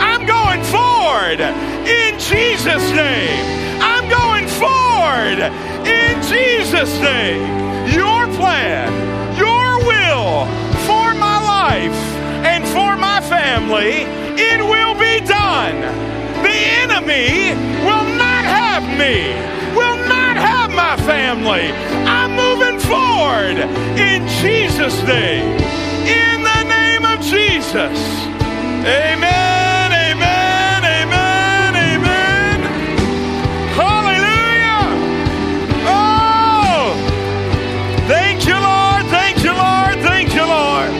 I'm 0.00 0.26
going 0.26 0.62
forward 0.64 1.40
in 1.40 2.18
Jesus' 2.18 2.90
name. 2.90 3.80
I'm 3.80 4.08
going 4.08 4.46
forward 4.48 5.38
in 5.86 6.22
Jesus' 6.22 6.98
name. 7.00 7.42
Your 7.92 8.26
plan, 8.36 8.90
family, 13.84 14.04
it 14.40 14.60
will 14.60 14.94
be 14.94 15.24
done. 15.26 15.80
The 16.42 16.56
enemy 16.82 17.54
will 17.84 18.08
not 18.16 18.44
have 18.44 18.84
me, 18.98 19.32
will 19.76 19.96
not 20.08 20.36
have 20.36 20.70
my 20.70 20.96
family. 21.04 21.72
I'm 22.06 22.32
moving 22.32 22.78
forward 22.80 23.58
in 23.98 24.26
Jesus' 24.42 25.02
name. 25.04 25.60
In 26.06 26.42
the 26.42 26.62
name 26.64 27.04
of 27.04 27.20
Jesus. 27.20 27.98
Amen, 28.86 29.92
amen, 29.92 30.84
amen, 30.84 31.74
amen. 31.74 32.60
Hallelujah. 33.80 34.84
Oh, 35.86 36.94
thank 38.06 38.46
you, 38.46 38.54
Lord, 38.54 39.04
thank 39.06 39.42
you, 39.42 39.52
Lord, 39.52 39.98
thank 40.04 40.34
you, 40.34 40.44
Lord. 40.44 40.90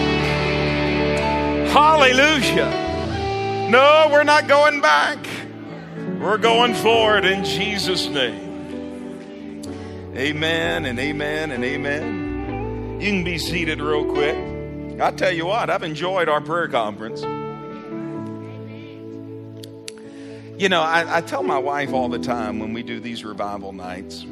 Hallelujah. 1.71 2.34
No, 2.57 4.09
we're 4.13 4.23
not 4.23 4.47
going 4.47 4.81
back. 4.81 5.19
We're 6.21 6.39
going 6.39 6.75
forward 6.75 7.25
in 7.25 7.45
Jesus' 7.45 8.07
name. 8.07 9.63
Amen 10.17 10.85
and 10.85 10.99
amen 10.99 11.51
and 11.51 11.65
amen. 11.65 13.01
You 13.01 13.11
can 13.11 13.25
be 13.25 13.39
seated 13.39 13.81
real 13.81 14.05
quick. 14.05 15.01
I 15.01 15.11
tell 15.11 15.33
you 15.33 15.47
what, 15.47 15.69
I've 15.71 15.83
enjoyed 15.83 16.29
our 16.29 16.41
prayer 16.41 16.69
conference. 16.69 17.23
You 20.57 20.69
know, 20.69 20.83
I, 20.83 21.17
I 21.17 21.21
tell 21.21 21.43
my 21.43 21.59
wife 21.59 21.93
all 21.93 22.09
the 22.09 22.21
time 22.21 22.61
when 22.61 22.73
we 22.73 22.85
do 22.85 23.01
these 23.01 23.25
revival 23.25 23.73
nights 23.73 24.23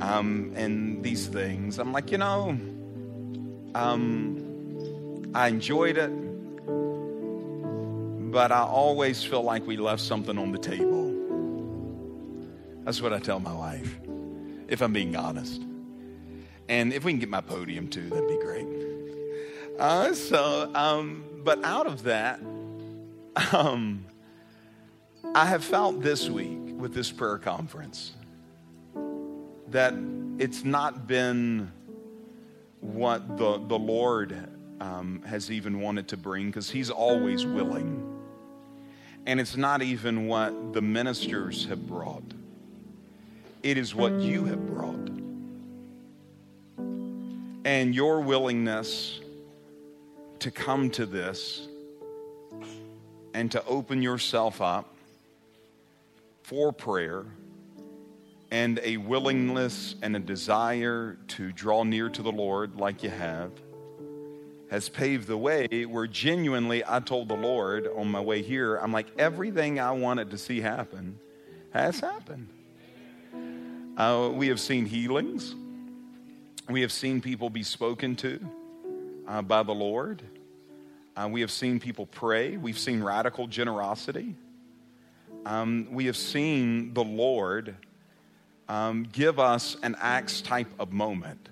um, 0.00 0.52
and 0.56 1.02
these 1.02 1.26
things, 1.26 1.78
I'm 1.78 1.92
like, 1.92 2.10
you 2.10 2.16
know, 2.16 2.58
um, 3.74 5.30
I 5.34 5.48
enjoyed 5.48 5.98
it, 5.98 6.10
but 8.30 8.52
I 8.52 8.62
always 8.62 9.22
feel 9.22 9.42
like 9.42 9.66
we 9.66 9.76
left 9.76 10.02
something 10.02 10.38
on 10.38 10.52
the 10.52 10.58
table. 10.58 11.10
That's 12.84 13.02
what 13.02 13.12
I 13.12 13.18
tell 13.18 13.40
my 13.40 13.52
wife, 13.52 13.98
if 14.68 14.80
I'm 14.80 14.92
being 14.92 15.16
honest. 15.16 15.62
And 16.68 16.92
if 16.92 17.04
we 17.04 17.12
can 17.12 17.18
get 17.18 17.28
my 17.28 17.40
podium 17.40 17.88
too, 17.88 18.08
that'd 18.08 18.28
be 18.28 18.38
great. 18.38 18.66
Uh, 19.78 20.14
so, 20.14 20.70
um, 20.74 21.24
but 21.42 21.64
out 21.64 21.86
of 21.86 22.04
that, 22.04 22.40
um, 23.52 24.04
I 25.34 25.46
have 25.46 25.64
felt 25.64 26.00
this 26.00 26.28
week 26.28 26.58
with 26.76 26.94
this 26.94 27.10
prayer 27.10 27.38
conference 27.38 28.12
that 29.68 29.94
it's 30.38 30.64
not 30.64 31.06
been 31.06 31.70
what 32.80 33.36
the, 33.36 33.58
the 33.66 33.78
Lord 33.78 34.48
um, 34.80 35.22
has 35.26 35.50
even 35.50 35.80
wanted 35.80 36.08
to 36.08 36.16
bring 36.16 36.46
because 36.46 36.70
He's 36.70 36.90
always 36.90 37.44
willing. 37.46 38.19
And 39.30 39.38
it's 39.38 39.56
not 39.56 39.80
even 39.80 40.26
what 40.26 40.72
the 40.72 40.82
ministers 40.82 41.66
have 41.66 41.86
brought, 41.86 42.24
it 43.62 43.78
is 43.78 43.94
what 43.94 44.14
you 44.14 44.46
have 44.46 44.66
brought. 44.66 45.08
And 47.64 47.94
your 47.94 48.22
willingness 48.22 49.20
to 50.40 50.50
come 50.50 50.90
to 50.90 51.06
this 51.06 51.68
and 53.32 53.52
to 53.52 53.64
open 53.66 54.02
yourself 54.02 54.60
up 54.60 54.92
for 56.42 56.72
prayer 56.72 57.24
and 58.50 58.80
a 58.82 58.96
willingness 58.96 59.94
and 60.02 60.16
a 60.16 60.18
desire 60.18 61.16
to 61.28 61.52
draw 61.52 61.84
near 61.84 62.08
to 62.08 62.22
the 62.22 62.32
Lord 62.32 62.80
like 62.80 63.04
you 63.04 63.10
have 63.10 63.52
has 64.70 64.88
paved 64.88 65.26
the 65.26 65.36
way 65.36 65.66
where 65.84 66.06
genuinely 66.06 66.82
I 66.86 67.00
told 67.00 67.28
the 67.28 67.36
Lord 67.36 67.88
on 67.96 68.08
my 68.08 68.20
way 68.20 68.40
here, 68.40 68.76
I'm 68.76 68.92
like, 68.92 69.06
everything 69.18 69.80
I 69.80 69.90
wanted 69.90 70.30
to 70.30 70.38
see 70.38 70.60
happen 70.60 71.18
has 71.72 71.98
happened. 71.98 72.48
Uh, 73.96 74.30
we 74.32 74.48
have 74.48 74.60
seen 74.60 74.86
healings, 74.86 75.54
we 76.68 76.82
have 76.82 76.92
seen 76.92 77.20
people 77.20 77.50
be 77.50 77.64
spoken 77.64 78.14
to 78.16 78.40
uh, 79.26 79.42
by 79.42 79.64
the 79.64 79.72
Lord, 79.72 80.22
uh, 81.16 81.28
we 81.30 81.40
have 81.40 81.50
seen 81.50 81.80
people 81.80 82.06
pray, 82.06 82.56
we've 82.56 82.78
seen 82.78 83.02
radical 83.02 83.46
generosity. 83.46 84.36
Um, 85.44 85.88
we 85.90 86.06
have 86.06 86.18
seen 86.18 86.92
the 86.92 87.02
Lord 87.02 87.74
um, 88.68 89.04
give 89.10 89.38
us 89.40 89.76
an 89.82 89.96
Acts 89.98 90.42
type 90.42 90.68
of 90.78 90.92
moment. 90.92 91.48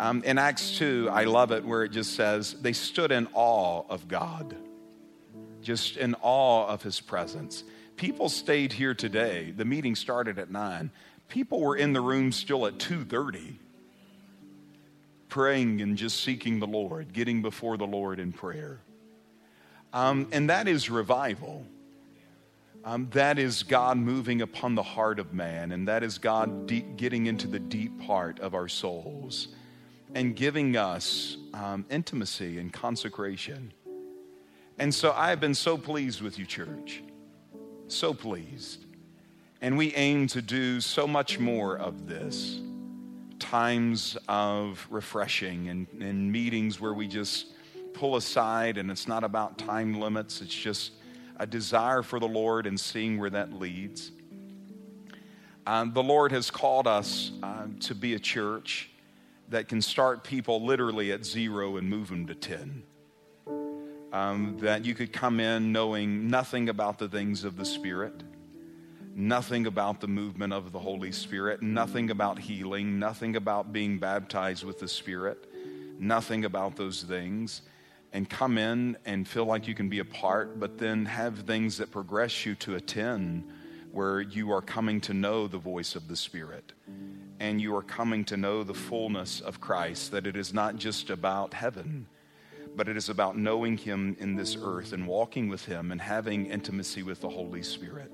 Um, 0.00 0.22
in 0.24 0.38
Acts 0.38 0.78
2, 0.78 1.10
I 1.12 1.24
love 1.24 1.52
it 1.52 1.62
where 1.62 1.84
it 1.84 1.90
just 1.90 2.14
says, 2.14 2.54
they 2.54 2.72
stood 2.72 3.12
in 3.12 3.28
awe 3.34 3.82
of 3.86 4.08
God, 4.08 4.56
just 5.60 5.98
in 5.98 6.16
awe 6.22 6.66
of 6.68 6.82
his 6.82 7.00
presence. 7.00 7.64
People 7.96 8.30
stayed 8.30 8.72
here 8.72 8.94
today. 8.94 9.52
The 9.54 9.66
meeting 9.66 9.94
started 9.94 10.38
at 10.38 10.50
9. 10.50 10.90
People 11.28 11.60
were 11.60 11.76
in 11.76 11.92
the 11.92 12.00
room 12.00 12.32
still 12.32 12.66
at 12.66 12.78
2:30 12.78 13.58
praying 15.28 15.82
and 15.82 15.98
just 15.98 16.24
seeking 16.24 16.60
the 16.60 16.66
Lord, 16.66 17.12
getting 17.12 17.42
before 17.42 17.76
the 17.76 17.86
Lord 17.86 18.18
in 18.18 18.32
prayer. 18.32 18.80
Um, 19.92 20.28
and 20.32 20.48
that 20.48 20.66
is 20.66 20.88
revival. 20.88 21.66
Um, 22.86 23.10
that 23.10 23.38
is 23.38 23.64
God 23.64 23.98
moving 23.98 24.40
upon 24.40 24.76
the 24.76 24.82
heart 24.82 25.18
of 25.18 25.34
man, 25.34 25.72
and 25.72 25.86
that 25.88 26.02
is 26.02 26.16
God 26.16 26.66
deep, 26.66 26.96
getting 26.96 27.26
into 27.26 27.46
the 27.46 27.58
deep 27.58 28.00
part 28.06 28.40
of 28.40 28.54
our 28.54 28.66
souls 28.66 29.48
and 30.14 30.34
giving 30.34 30.76
us 30.76 31.36
um, 31.54 31.84
intimacy 31.90 32.58
and 32.58 32.72
consecration. 32.72 33.72
And 34.78 34.94
so 34.94 35.12
I 35.12 35.30
have 35.30 35.40
been 35.40 35.54
so 35.54 35.76
pleased 35.76 36.20
with 36.20 36.38
you, 36.38 36.46
church. 36.46 37.02
So 37.88 38.14
pleased. 38.14 38.86
And 39.60 39.76
we 39.76 39.94
aim 39.94 40.26
to 40.28 40.40
do 40.40 40.80
so 40.80 41.06
much 41.06 41.38
more 41.38 41.76
of 41.76 42.08
this 42.08 42.60
times 43.38 44.16
of 44.28 44.86
refreshing 44.90 45.68
and, 45.68 45.86
and 46.00 46.30
meetings 46.30 46.80
where 46.80 46.92
we 46.92 47.08
just 47.08 47.46
pull 47.94 48.16
aside 48.16 48.78
and 48.78 48.90
it's 48.90 49.08
not 49.08 49.24
about 49.24 49.58
time 49.58 49.98
limits, 49.98 50.40
it's 50.40 50.54
just 50.54 50.92
a 51.38 51.46
desire 51.46 52.02
for 52.02 52.20
the 52.20 52.28
Lord 52.28 52.66
and 52.66 52.78
seeing 52.78 53.18
where 53.18 53.30
that 53.30 53.52
leads. 53.52 54.12
Um, 55.66 55.92
the 55.92 56.02
Lord 56.02 56.32
has 56.32 56.50
called 56.50 56.86
us 56.86 57.32
uh, 57.42 57.66
to 57.80 57.94
be 57.94 58.14
a 58.14 58.18
church 58.18 58.89
that 59.50 59.68
can 59.68 59.82
start 59.82 60.24
people 60.24 60.64
literally 60.64 61.12
at 61.12 61.24
zero 61.24 61.76
and 61.76 61.88
move 61.88 62.08
them 62.08 62.26
to 62.26 62.34
10. 62.34 62.82
Um, 64.12 64.56
that 64.60 64.84
you 64.84 64.94
could 64.94 65.12
come 65.12 65.38
in 65.38 65.72
knowing 65.72 66.28
nothing 66.28 66.68
about 66.68 66.98
the 66.98 67.08
things 67.08 67.44
of 67.44 67.56
the 67.56 67.64
Spirit, 67.64 68.24
nothing 69.14 69.66
about 69.66 70.00
the 70.00 70.08
movement 70.08 70.52
of 70.52 70.72
the 70.72 70.78
Holy 70.78 71.12
Spirit, 71.12 71.62
nothing 71.62 72.10
about 72.10 72.38
healing, 72.38 72.98
nothing 72.98 73.36
about 73.36 73.72
being 73.72 73.98
baptized 73.98 74.64
with 74.64 74.80
the 74.80 74.88
Spirit, 74.88 75.46
nothing 75.98 76.44
about 76.44 76.76
those 76.76 77.02
things 77.02 77.62
and 78.12 78.28
come 78.28 78.58
in 78.58 78.96
and 79.04 79.28
feel 79.28 79.44
like 79.44 79.68
you 79.68 79.74
can 79.74 79.88
be 79.88 80.00
a 80.00 80.04
part, 80.04 80.58
but 80.58 80.78
then 80.78 81.04
have 81.04 81.40
things 81.40 81.78
that 81.78 81.92
progress 81.92 82.44
you 82.44 82.56
to 82.56 82.74
a 82.74 82.80
10 82.80 83.44
where 83.92 84.20
you 84.20 84.50
are 84.50 84.62
coming 84.62 85.00
to 85.00 85.14
know 85.14 85.46
the 85.46 85.58
voice 85.58 85.94
of 85.94 86.08
the 86.08 86.16
Spirit 86.16 86.72
and 87.40 87.60
you 87.60 87.74
are 87.74 87.82
coming 87.82 88.24
to 88.26 88.36
know 88.36 88.62
the 88.62 88.74
fullness 88.74 89.40
of 89.40 89.60
Christ, 89.60 90.12
that 90.12 90.26
it 90.26 90.36
is 90.36 90.54
not 90.54 90.76
just 90.76 91.10
about 91.10 91.54
heaven, 91.54 92.06
but 92.76 92.88
it 92.88 92.96
is 92.96 93.08
about 93.08 93.36
knowing 93.36 93.76
Him 93.76 94.16
in 94.20 94.36
this 94.36 94.56
earth 94.60 94.92
and 94.92 95.06
walking 95.08 95.48
with 95.48 95.64
Him 95.64 95.90
and 95.90 96.00
having 96.00 96.46
intimacy 96.46 97.02
with 97.02 97.20
the 97.20 97.28
Holy 97.28 97.62
Spirit. 97.62 98.12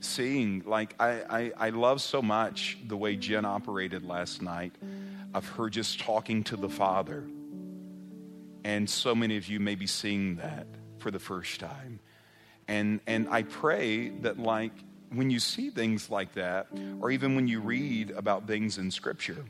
Seeing, 0.00 0.62
like, 0.66 0.94
I, 1.00 1.22
I, 1.30 1.52
I 1.68 1.70
love 1.70 2.02
so 2.02 2.20
much 2.20 2.76
the 2.86 2.96
way 2.96 3.16
Jen 3.16 3.46
operated 3.46 4.04
last 4.04 4.42
night 4.42 4.74
of 5.32 5.48
her 5.50 5.70
just 5.70 6.00
talking 6.00 6.44
to 6.44 6.56
the 6.56 6.68
Father 6.68 7.24
and 8.64 8.88
so 8.88 9.14
many 9.14 9.36
of 9.36 9.48
you 9.48 9.60
may 9.60 9.74
be 9.76 9.86
seeing 9.86 10.36
that 10.36 10.66
for 10.98 11.10
the 11.10 11.18
first 11.18 11.60
time. 11.60 12.00
And, 12.66 13.00
and 13.06 13.28
I 13.30 13.44
pray 13.44 14.10
that, 14.20 14.38
like, 14.38 14.72
when 15.10 15.30
you 15.30 15.40
see 15.40 15.70
things 15.70 16.10
like 16.10 16.34
that, 16.34 16.66
or 17.00 17.10
even 17.10 17.34
when 17.34 17.48
you 17.48 17.60
read 17.60 18.10
about 18.10 18.46
things 18.46 18.78
in 18.78 18.90
Scripture, 18.90 19.44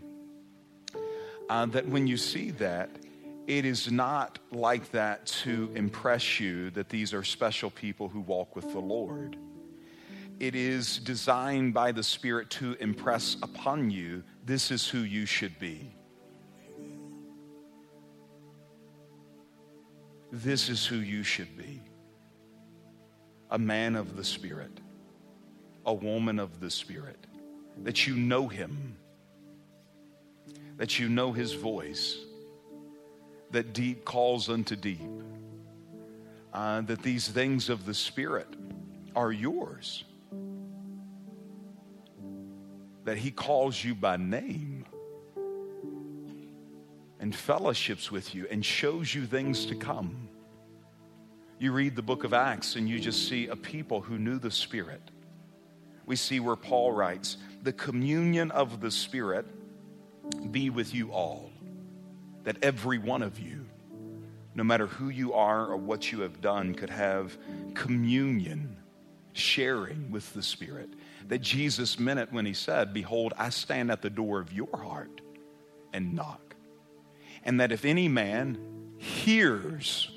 uh, 1.48 1.66
that 1.66 1.86
when 1.86 2.06
you 2.06 2.16
see 2.16 2.50
that, 2.52 2.90
it 3.46 3.64
is 3.64 3.90
not 3.90 4.38
like 4.52 4.90
that 4.92 5.26
to 5.26 5.70
impress 5.74 6.38
you 6.38 6.70
that 6.70 6.90
these 6.90 7.14
are 7.14 7.24
special 7.24 7.70
people 7.70 8.08
who 8.08 8.20
walk 8.20 8.54
with 8.54 8.70
the 8.72 8.78
Lord. 8.78 9.36
It 10.38 10.54
is 10.54 10.98
designed 10.98 11.74
by 11.74 11.92
the 11.92 12.02
Spirit 12.02 12.50
to 12.50 12.74
impress 12.78 13.36
upon 13.42 13.90
you 13.90 14.22
this 14.44 14.70
is 14.70 14.86
who 14.86 14.98
you 14.98 15.26
should 15.26 15.58
be. 15.58 15.90
This 20.30 20.68
is 20.68 20.84
who 20.84 20.96
you 20.96 21.22
should 21.22 21.56
be 21.56 21.80
a 23.50 23.58
man 23.58 23.96
of 23.96 24.16
the 24.16 24.24
Spirit, 24.24 24.80
a 25.88 25.94
woman 25.94 26.38
of 26.38 26.60
the 26.60 26.70
Spirit, 26.70 27.16
that 27.82 28.06
you 28.06 28.14
know 28.14 28.46
Him, 28.46 28.94
that 30.76 30.98
you 30.98 31.08
know 31.08 31.32
His 31.32 31.54
voice, 31.54 32.18
that 33.52 33.72
deep 33.72 34.04
calls 34.04 34.50
unto 34.50 34.76
deep, 34.76 35.00
uh, 36.52 36.82
that 36.82 37.02
these 37.02 37.26
things 37.26 37.70
of 37.70 37.86
the 37.86 37.94
Spirit 37.94 38.48
are 39.16 39.32
yours, 39.32 40.04
that 43.04 43.16
He 43.16 43.30
calls 43.30 43.82
you 43.82 43.94
by 43.94 44.18
name 44.18 44.84
and 47.18 47.34
fellowships 47.34 48.12
with 48.12 48.34
you 48.34 48.46
and 48.50 48.62
shows 48.62 49.14
you 49.14 49.24
things 49.24 49.64
to 49.64 49.74
come. 49.74 50.28
You 51.58 51.72
read 51.72 51.96
the 51.96 52.02
book 52.02 52.24
of 52.24 52.34
Acts 52.34 52.76
and 52.76 52.86
you 52.86 53.00
just 53.00 53.26
see 53.26 53.46
a 53.46 53.56
people 53.56 54.02
who 54.02 54.18
knew 54.18 54.38
the 54.38 54.50
Spirit. 54.50 55.00
We 56.08 56.16
see 56.16 56.40
where 56.40 56.56
Paul 56.56 56.90
writes, 56.90 57.36
The 57.62 57.72
communion 57.72 58.50
of 58.50 58.80
the 58.80 58.90
Spirit 58.90 59.46
be 60.50 60.70
with 60.70 60.92
you 60.92 61.12
all, 61.12 61.52
that 62.42 62.56
every 62.62 62.98
one 62.98 63.22
of 63.22 63.38
you, 63.38 63.66
no 64.56 64.64
matter 64.64 64.88
who 64.88 65.08
you 65.08 65.34
are 65.34 65.66
or 65.66 65.76
what 65.76 66.10
you 66.10 66.20
have 66.22 66.40
done, 66.40 66.74
could 66.74 66.90
have 66.90 67.38
communion, 67.74 68.76
sharing 69.32 70.10
with 70.10 70.34
the 70.34 70.42
Spirit. 70.42 70.90
That 71.28 71.42
Jesus 71.42 72.00
meant 72.00 72.18
it 72.18 72.32
when 72.32 72.44
he 72.44 72.54
said, 72.54 72.92
Behold, 72.92 73.34
I 73.38 73.50
stand 73.50 73.92
at 73.92 74.02
the 74.02 74.10
door 74.10 74.40
of 74.40 74.52
your 74.52 74.76
heart 74.76 75.20
and 75.92 76.14
knock 76.14 76.48
and 77.44 77.60
that 77.60 77.72
if 77.72 77.84
any 77.84 78.08
man 78.08 78.58
hears 78.98 80.10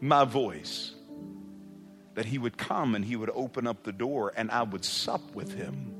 my 0.00 0.24
voice, 0.24 0.92
that 2.18 2.26
he 2.26 2.36
would 2.36 2.58
come 2.58 2.96
and 2.96 3.04
he 3.04 3.14
would 3.14 3.30
open 3.32 3.64
up 3.64 3.84
the 3.84 3.92
door 3.92 4.32
and 4.36 4.50
I 4.50 4.64
would 4.64 4.84
sup 4.84 5.22
with 5.36 5.54
him. 5.54 5.94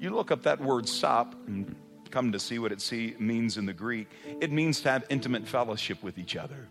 You 0.00 0.10
look 0.10 0.32
up 0.32 0.42
that 0.42 0.60
word 0.60 0.88
sup 0.88 1.36
and 1.46 1.76
come 2.10 2.32
to 2.32 2.40
see 2.40 2.58
what 2.58 2.72
it 2.72 2.80
see, 2.80 3.14
means 3.20 3.56
in 3.56 3.64
the 3.64 3.72
Greek. 3.72 4.08
It 4.40 4.50
means 4.50 4.80
to 4.80 4.90
have 4.90 5.04
intimate 5.08 5.46
fellowship 5.46 6.02
with 6.02 6.18
each 6.18 6.34
other. 6.34 6.66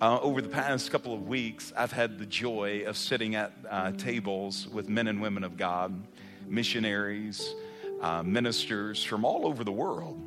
Uh, 0.00 0.20
over 0.20 0.40
the 0.40 0.48
past 0.48 0.92
couple 0.92 1.12
of 1.12 1.26
weeks, 1.26 1.72
I've 1.76 1.90
had 1.90 2.16
the 2.20 2.26
joy 2.26 2.84
of 2.86 2.96
sitting 2.96 3.34
at 3.34 3.52
uh, 3.68 3.90
tables 3.90 4.68
with 4.68 4.88
men 4.88 5.08
and 5.08 5.20
women 5.20 5.42
of 5.42 5.56
God, 5.56 6.00
missionaries, 6.46 7.56
uh, 8.00 8.22
ministers 8.22 9.02
from 9.02 9.24
all 9.24 9.48
over 9.48 9.64
the 9.64 9.72
world 9.72 10.24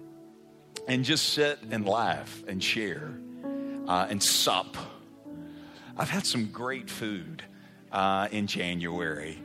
and 0.89 1.05
just 1.05 1.29
sit 1.29 1.59
and 1.71 1.87
laugh 1.87 2.43
and 2.45 2.61
share 2.61 3.13
uh, 3.87 4.07
and 4.09 4.21
sup. 4.21 4.75
I've 5.95 6.09
had 6.09 6.25
some 6.25 6.47
great 6.47 6.89
food 6.89 7.41
uh, 7.93 8.27
in 8.31 8.47
January. 8.47 9.39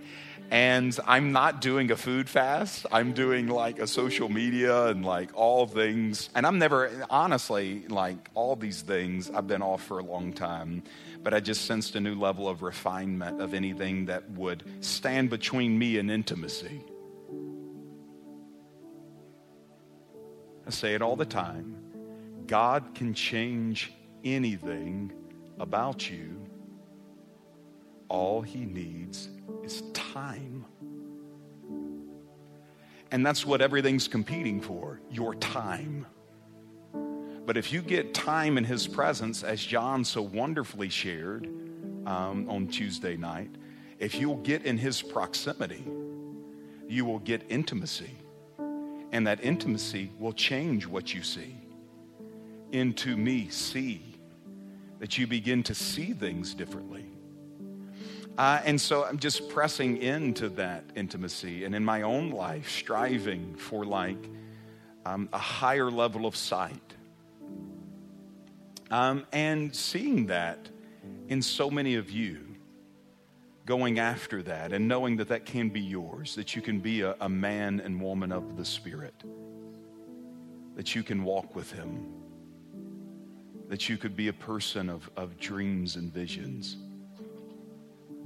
And 0.51 0.99
I'm 1.07 1.33
not 1.33 1.61
doing 1.61 1.91
a 1.91 1.97
food 1.97 2.29
fast. 2.29 2.87
I'm 2.91 3.13
doing 3.13 3.49
like 3.49 3.79
a 3.79 3.87
social 3.87 4.31
media 4.31 4.87
and 4.87 5.05
like 5.05 5.31
all 5.35 5.67
things. 5.67 6.31
And 6.35 6.47
I'm 6.47 6.59
never, 6.59 6.91
honestly, 7.11 7.87
like 7.89 8.31
all 8.35 8.57
these 8.57 8.81
things, 8.81 9.31
I've 9.31 9.47
been 9.47 9.61
off 9.61 9.85
for 9.85 9.99
a 9.99 10.03
long 10.03 10.33
time. 10.33 10.83
But 11.23 11.35
I 11.35 11.41
just 11.41 11.67
sensed 11.67 11.97
a 11.97 12.01
new 12.01 12.15
level 12.15 12.49
of 12.49 12.63
refinement 12.63 13.43
of 13.43 13.53
anything 13.53 14.07
that 14.07 14.31
would 14.31 14.65
stand 14.81 15.29
between 15.29 15.79
me 15.79 15.99
and 15.99 16.11
intimacy. 16.11 16.83
I 20.67 20.71
say 20.71 20.95
it 20.95 21.03
all 21.03 21.17
the 21.17 21.27
time 21.27 21.77
God 22.47 22.95
can 22.95 23.13
change 23.13 23.93
anything 24.25 25.13
about 25.59 26.11
you. 26.11 26.48
All 28.09 28.43
he 28.43 28.65
needs 28.65 29.29
is 29.63 29.83
time. 29.93 30.65
And 33.11 33.25
that's 33.25 33.47
what 33.47 33.61
everything's 33.61 34.09
competing 34.09 34.61
for 34.61 35.01
your 35.11 35.35
time. 35.37 36.07
But 37.47 37.57
if 37.57 37.73
you 37.73 37.81
get 37.81 38.13
time 38.13 38.59
in 38.59 38.65
his 38.65 38.87
presence, 38.87 39.43
as 39.43 39.65
John 39.65 40.05
so 40.05 40.21
wonderfully 40.21 40.91
shared 40.91 41.47
um, 42.07 42.47
on 42.49 42.69
Tuesday 42.69 43.17
night, 43.17 43.51
if 43.99 44.15
you'll 44.15 44.37
get 44.37 44.65
in 44.65 44.77
his 44.77 45.01
proximity, 45.01 45.85
you 46.87 47.05
will 47.05 47.19
get 47.19 47.43
intimacy. 47.49 48.11
And 49.13 49.27
that 49.27 49.43
intimacy 49.43 50.13
will 50.19 50.35
change 50.35 50.87
what 50.87 51.15
you 51.15 51.23
see 51.23 51.57
into 52.73 53.17
me, 53.17 53.49
see, 53.49 54.03
that 54.99 55.17
you 55.17 55.27
begin 55.27 55.63
to 55.63 55.75
see 55.75 56.13
things 56.13 56.53
differently. 56.53 57.07
Uh, 58.39 58.61
and 58.65 58.81
so 58.81 59.05
I'm 59.05 59.19
just 59.19 59.49
pressing 59.49 59.97
into 59.97 60.49
that 60.51 60.85
intimacy 60.95 61.65
and 61.65 61.75
in 61.75 61.85
my 61.85 62.03
own 62.03 62.31
life, 62.31 62.71
striving 62.71 63.57
for 63.57 63.85
like 63.85 64.31
um, 65.05 65.29
a 65.33 65.39
higher 65.39 65.91
level 65.91 66.25
of 66.25 66.37
sight. 66.37 66.95
Um, 68.93 69.27
and 69.33 69.75
seeing 69.75 70.27
that 70.27 70.69
in 71.27 71.43
so 71.43 71.69
many 71.69 71.97
of 71.97 72.13
you 72.13 72.39
going 73.67 73.99
after 73.99 74.41
that 74.45 74.73
and 74.73 74.87
knowing 74.87 75.17
that 75.17 75.29
that 75.29 75.45
can 75.45 75.69
be 75.69 75.81
yours, 75.81 76.37
that 76.37 76.55
you 76.55 76.63
can 76.63 76.79
be 76.79 77.01
a, 77.01 77.17
a 77.21 77.29
man 77.29 77.81
and 77.81 78.01
woman 78.01 78.31
of 78.31 78.57
the 78.57 78.65
Spirit, 78.65 79.25
that 80.77 80.95
you 80.95 81.03
can 81.03 81.25
walk 81.25 81.57
with 81.57 81.73
Him, 81.73 82.07
that 83.69 83.89
you 83.89 83.99
could 83.99 84.15
be 84.15 84.29
a 84.29 84.33
person 84.33 84.89
of, 84.89 85.11
of 85.17 85.37
dreams 85.39 85.97
and 85.97 86.15
visions, 86.15 86.77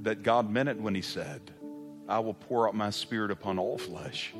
that 0.03 0.23
God 0.23 0.49
meant 0.49 0.69
it 0.69 0.79
when 0.79 0.95
He 0.95 1.01
said, 1.01 1.41
I 2.07 2.19
will 2.19 2.33
pour 2.33 2.67
out 2.67 2.75
my 2.75 2.89
Spirit 2.89 3.31
upon 3.31 3.59
all 3.59 3.77
flesh. 3.77 4.33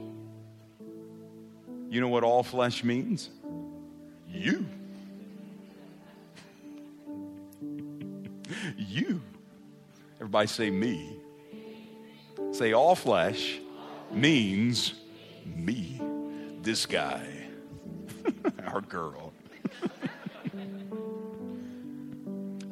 You 1.89 2.01
know 2.01 2.07
what 2.09 2.23
all 2.23 2.43
flesh 2.43 2.83
means? 2.83 3.29
You. 4.27 4.65
you. 8.77 9.21
Everybody 10.15 10.47
say 10.47 10.69
me. 10.69 11.19
Say 12.51 12.73
all 12.73 12.95
flesh 12.95 13.59
means 14.11 14.93
me, 15.45 15.99
this 16.61 16.85
guy, 16.85 17.27
our 18.67 18.81
girl. 18.81 19.33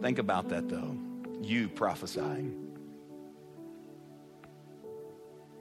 Think 0.02 0.20
about 0.20 0.50
that 0.50 0.70
though. 0.70 0.96
You 1.42 1.68
prophesying, 1.70 2.61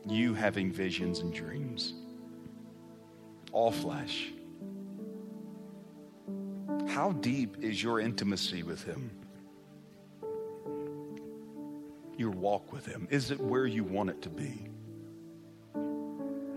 you 0.06 0.34
having 0.34 0.72
visions 0.72 1.20
and 1.20 1.32
dreams, 1.32 1.94
all 3.52 3.70
flesh. 3.70 4.32
How 6.88 7.12
deep 7.12 7.62
is 7.62 7.82
your 7.82 8.00
intimacy 8.00 8.62
with 8.62 8.82
Him? 8.84 9.10
your 12.20 12.30
walk 12.30 12.70
with 12.72 12.86
Him? 12.86 13.08
Is 13.10 13.30
it 13.30 13.40
where 13.40 13.66
you 13.66 13.82
want 13.82 14.10
it 14.10 14.22
to 14.22 14.28
be? 14.28 14.68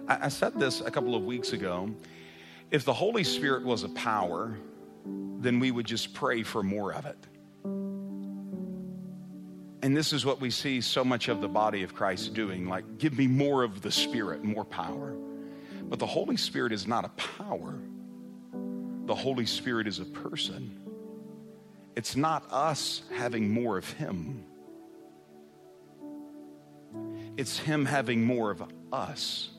I, 0.08 0.26
I 0.26 0.28
said 0.28 0.60
this 0.60 0.82
a 0.82 0.92
couple 0.92 1.16
of 1.16 1.24
weeks 1.24 1.54
ago. 1.54 1.90
If 2.70 2.84
the 2.84 2.94
Holy 2.94 3.24
Spirit 3.24 3.64
was 3.64 3.84
a 3.84 3.90
power, 3.90 4.58
then 5.40 5.60
we 5.60 5.72
would 5.72 5.86
just 5.86 6.14
pray 6.14 6.44
for 6.44 6.62
more 6.62 6.94
of 6.94 7.06
it. 7.06 7.18
And 9.84 9.98
this 9.98 10.13
is 10.13 10.26
what 10.26 10.39
we 10.39 10.50
see 10.50 10.80
so 10.80 11.04
much 11.04 11.28
of 11.28 11.41
the 11.41 11.50
body 11.50 11.84
of 11.84 11.93
Christ 11.93 12.34
doing 12.34 12.69
like, 12.69 13.00
give 13.00 13.17
me 13.17 13.28
more 13.28 13.63
of 13.63 13.82
the 13.82 13.91
Spirit, 13.91 14.41
more 14.41 14.63
power. 14.63 15.13
But 15.82 16.00
the 16.00 16.06
Holy 16.06 16.38
Spirit 16.38 16.72
is 16.72 16.88
not 16.88 17.04
a 17.04 17.10
power, 17.10 17.78
the 19.06 19.13
Holy 19.13 19.46
Spirit 19.46 19.86
is 19.88 20.00
a 20.00 20.06
person. 20.06 20.80
It's 21.98 22.15
not 22.15 22.46
us 22.50 23.04
having 23.13 23.52
more 23.52 23.78
of 23.78 23.91
Him, 23.91 24.46
it's 27.36 27.60
Him 27.60 27.86
having 27.86 28.24
more 28.24 28.52
of 28.52 28.63
us. 28.93 29.50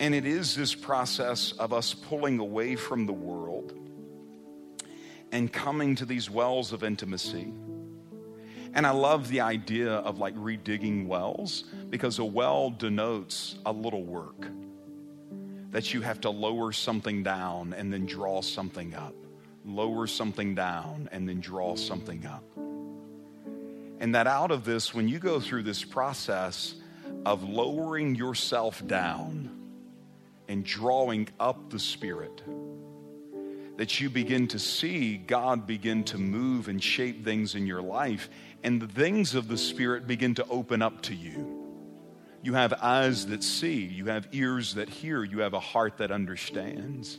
And 0.00 0.12
it 0.12 0.26
is 0.26 0.56
this 0.56 0.74
process 0.74 1.52
of 1.52 1.72
us 1.72 1.94
pulling 1.94 2.40
away 2.40 2.74
from 2.74 3.06
the 3.06 3.12
world 3.12 3.83
and 5.34 5.52
coming 5.52 5.96
to 5.96 6.06
these 6.06 6.30
wells 6.30 6.72
of 6.72 6.84
intimacy. 6.84 7.52
And 8.72 8.86
I 8.86 8.90
love 8.92 9.28
the 9.28 9.40
idea 9.40 9.90
of 9.92 10.18
like 10.18 10.34
redigging 10.36 11.06
wells 11.06 11.64
because 11.90 12.20
a 12.20 12.24
well 12.24 12.70
denotes 12.70 13.56
a 13.66 13.72
little 13.72 14.04
work. 14.04 14.46
that 15.74 15.92
you 15.92 16.02
have 16.02 16.20
to 16.20 16.30
lower 16.30 16.70
something 16.70 17.24
down 17.24 17.74
and 17.74 17.92
then 17.92 18.06
draw 18.06 18.40
something 18.40 18.94
up. 18.94 19.12
Lower 19.64 20.06
something 20.06 20.54
down 20.54 21.08
and 21.10 21.28
then 21.28 21.40
draw 21.40 21.74
something 21.74 22.24
up. 22.26 22.44
And 23.98 24.14
that 24.14 24.28
out 24.28 24.52
of 24.52 24.64
this, 24.64 24.94
when 24.94 25.08
you 25.08 25.18
go 25.18 25.40
through 25.40 25.64
this 25.64 25.82
process 25.82 26.76
of 27.26 27.42
lowering 27.42 28.14
yourself 28.14 28.86
down 28.86 29.50
and 30.46 30.64
drawing 30.64 31.28
up 31.40 31.70
the 31.70 31.80
Spirit, 31.80 32.40
that 33.76 34.00
you 34.00 34.08
begin 34.08 34.48
to 34.48 34.58
see 34.58 35.16
God 35.16 35.66
begin 35.66 36.04
to 36.04 36.18
move 36.18 36.68
and 36.68 36.82
shape 36.82 37.24
things 37.24 37.54
in 37.54 37.66
your 37.66 37.82
life, 37.82 38.28
and 38.62 38.80
the 38.80 38.88
things 38.88 39.34
of 39.34 39.48
the 39.48 39.58
Spirit 39.58 40.06
begin 40.06 40.34
to 40.36 40.46
open 40.48 40.82
up 40.82 41.02
to 41.02 41.14
you. 41.14 41.62
You 42.42 42.54
have 42.54 42.74
eyes 42.74 43.26
that 43.28 43.42
see, 43.42 43.84
you 43.84 44.06
have 44.06 44.28
ears 44.32 44.74
that 44.74 44.88
hear, 44.88 45.24
you 45.24 45.40
have 45.40 45.54
a 45.54 45.60
heart 45.60 45.98
that 45.98 46.10
understands. 46.10 47.18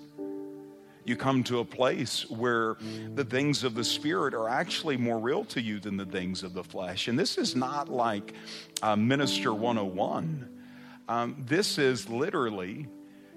You 1.04 1.16
come 1.16 1.44
to 1.46 1.60
a 1.60 1.66
place 1.66 2.28
where 2.30 2.78
the 3.14 3.24
things 3.24 3.64
of 3.64 3.76
the 3.76 3.84
Spirit 3.84 4.34
are 4.34 4.50
actually 4.50 4.98
more 4.98 5.20
real 5.20 5.46
to 5.46 5.62
you 5.62 5.80
than 5.80 5.98
the 5.98 6.06
things 6.06 6.42
of 6.42 6.54
the 6.54 6.64
flesh. 6.64 7.08
And 7.08 7.18
this 7.18 7.38
is 7.38 7.56
not 7.56 7.90
like 7.90 8.34
uh, 8.82 8.96
Minister 8.96 9.54
101. 9.54 10.50
Um, 11.08 11.44
this 11.48 11.78
is 11.78 12.10
literally 12.10 12.88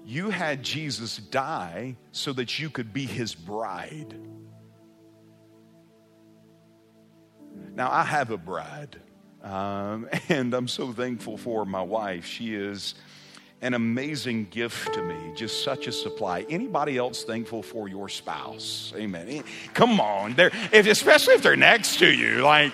you 0.05 0.29
had 0.29 0.63
Jesus 0.63 1.17
die 1.17 1.95
so 2.11 2.33
that 2.33 2.59
you 2.59 2.69
could 2.69 2.93
be 2.93 3.05
his 3.05 3.35
bride. 3.35 4.15
Now, 7.75 7.91
I 7.91 8.03
have 8.03 8.31
a 8.31 8.37
bride, 8.37 8.97
um, 9.43 10.09
and 10.29 10.53
I'm 10.53 10.67
so 10.67 10.91
thankful 10.91 11.37
for 11.37 11.65
my 11.65 11.81
wife. 11.81 12.25
She 12.25 12.55
is 12.55 12.95
an 13.61 13.73
amazing 13.73 14.45
gift 14.45 14.93
to 14.93 15.01
me, 15.01 15.33
just 15.35 15.63
such 15.63 15.87
a 15.87 15.91
supply. 15.91 16.45
Anybody 16.49 16.97
else 16.97 17.23
thankful 17.23 17.61
for 17.61 17.89
your 17.89 18.07
spouse? 18.07 18.93
Amen. 18.95 19.43
Come 19.73 19.99
on, 19.99 20.33
they're, 20.33 20.51
if, 20.71 20.87
especially 20.87 21.35
if 21.35 21.43
they're 21.43 21.55
next 21.55 21.99
to 21.99 22.07
you. 22.07 22.41
Like, 22.41 22.73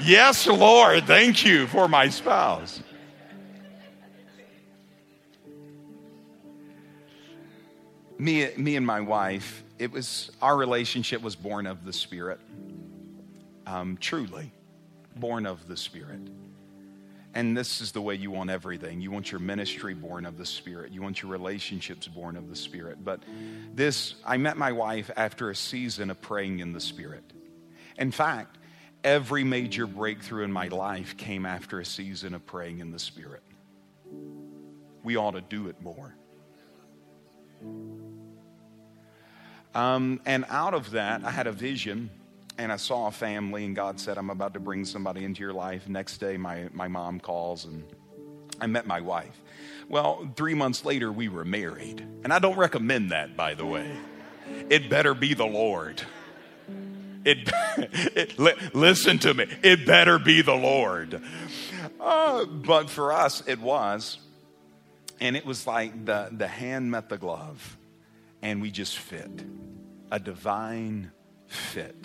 yes, 0.00 0.46
Lord, 0.46 1.04
thank 1.04 1.44
you 1.44 1.66
for 1.66 1.88
my 1.88 2.08
spouse. 2.08 2.82
Me, 8.22 8.48
me 8.56 8.76
and 8.76 8.86
my 8.86 9.00
wife, 9.00 9.64
it 9.80 9.90
was 9.90 10.30
our 10.40 10.56
relationship 10.56 11.22
was 11.22 11.34
born 11.34 11.66
of 11.66 11.84
the 11.84 11.92
Spirit. 11.92 12.38
Um, 13.66 13.96
truly, 14.00 14.52
born 15.16 15.44
of 15.44 15.66
the 15.66 15.76
Spirit. 15.76 16.20
And 17.34 17.56
this 17.56 17.80
is 17.80 17.90
the 17.90 18.00
way 18.00 18.14
you 18.14 18.30
want 18.30 18.50
everything. 18.50 19.00
You 19.00 19.10
want 19.10 19.32
your 19.32 19.40
ministry 19.40 19.94
born 19.94 20.24
of 20.24 20.38
the 20.38 20.46
Spirit. 20.46 20.92
You 20.92 21.02
want 21.02 21.22
your 21.22 21.32
relationships 21.32 22.06
born 22.06 22.36
of 22.36 22.48
the 22.48 22.54
Spirit. 22.54 23.04
But 23.04 23.22
this, 23.74 24.14
I 24.24 24.36
met 24.36 24.56
my 24.56 24.70
wife 24.70 25.10
after 25.16 25.50
a 25.50 25.56
season 25.56 26.10
of 26.10 26.20
praying 26.20 26.60
in 26.60 26.72
the 26.72 26.80
Spirit. 26.80 27.24
In 27.98 28.12
fact, 28.12 28.58
every 29.02 29.42
major 29.42 29.86
breakthrough 29.86 30.44
in 30.44 30.52
my 30.52 30.68
life 30.68 31.16
came 31.16 31.44
after 31.44 31.80
a 31.80 31.84
season 31.84 32.34
of 32.34 32.46
praying 32.46 32.78
in 32.78 32.92
the 32.92 32.98
Spirit. 32.98 33.42
We 35.02 35.16
ought 35.16 35.32
to 35.32 35.40
do 35.40 35.66
it 35.66 35.80
more. 35.80 36.14
Um, 39.74 40.20
and 40.26 40.44
out 40.48 40.74
of 40.74 40.90
that, 40.92 41.24
I 41.24 41.30
had 41.30 41.46
a 41.46 41.52
vision 41.52 42.10
and 42.58 42.70
I 42.70 42.76
saw 42.76 43.06
a 43.06 43.10
family, 43.10 43.64
and 43.64 43.74
God 43.74 43.98
said, 43.98 44.18
I'm 44.18 44.30
about 44.30 44.54
to 44.54 44.60
bring 44.60 44.84
somebody 44.84 45.24
into 45.24 45.40
your 45.40 45.54
life. 45.54 45.88
Next 45.88 46.18
day, 46.18 46.36
my, 46.36 46.68
my 46.72 46.86
mom 46.86 47.18
calls, 47.18 47.64
and 47.64 47.82
I 48.60 48.66
met 48.66 48.86
my 48.86 49.00
wife. 49.00 49.40
Well, 49.88 50.30
three 50.36 50.54
months 50.54 50.84
later, 50.84 51.10
we 51.10 51.28
were 51.28 51.44
married. 51.44 52.06
And 52.22 52.32
I 52.32 52.38
don't 52.38 52.58
recommend 52.58 53.10
that, 53.10 53.36
by 53.36 53.54
the 53.54 53.64
way. 53.64 53.90
It 54.68 54.90
better 54.90 55.14
be 55.14 55.34
the 55.34 55.46
Lord. 55.46 56.02
It, 57.24 57.50
it 57.78 58.38
li- 58.38 58.54
listen 58.74 59.18
to 59.20 59.32
me. 59.32 59.46
It 59.62 59.86
better 59.86 60.18
be 60.18 60.42
the 60.42 60.54
Lord. 60.54 61.22
Uh, 61.98 62.44
but 62.44 62.90
for 62.90 63.12
us, 63.12 63.42
it 63.46 63.60
was. 63.60 64.18
And 65.20 65.36
it 65.36 65.46
was 65.46 65.66
like 65.66 66.04
the, 66.04 66.28
the 66.30 66.48
hand 66.48 66.90
met 66.90 67.08
the 67.08 67.18
glove 67.18 67.78
and 68.42 68.60
we 68.60 68.70
just 68.70 68.98
fit 68.98 69.44
a 70.10 70.18
divine 70.18 71.10
fit. 71.46 71.96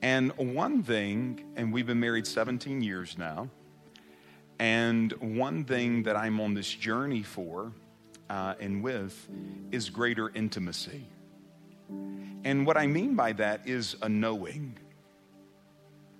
And 0.00 0.32
one 0.36 0.82
thing, 0.82 1.44
and 1.54 1.72
we've 1.72 1.86
been 1.86 2.00
married 2.00 2.26
17 2.26 2.82
years 2.82 3.16
now, 3.16 3.48
and 4.58 5.12
one 5.12 5.64
thing 5.64 6.02
that 6.04 6.16
I'm 6.16 6.40
on 6.40 6.54
this 6.54 6.68
journey 6.68 7.22
for 7.22 7.72
uh, 8.28 8.54
and 8.58 8.82
with 8.82 9.28
is 9.70 9.90
greater 9.90 10.30
intimacy. 10.30 11.06
And 12.44 12.66
what 12.66 12.76
I 12.76 12.86
mean 12.88 13.14
by 13.14 13.32
that 13.34 13.68
is 13.68 13.94
a 14.02 14.08
knowing, 14.08 14.76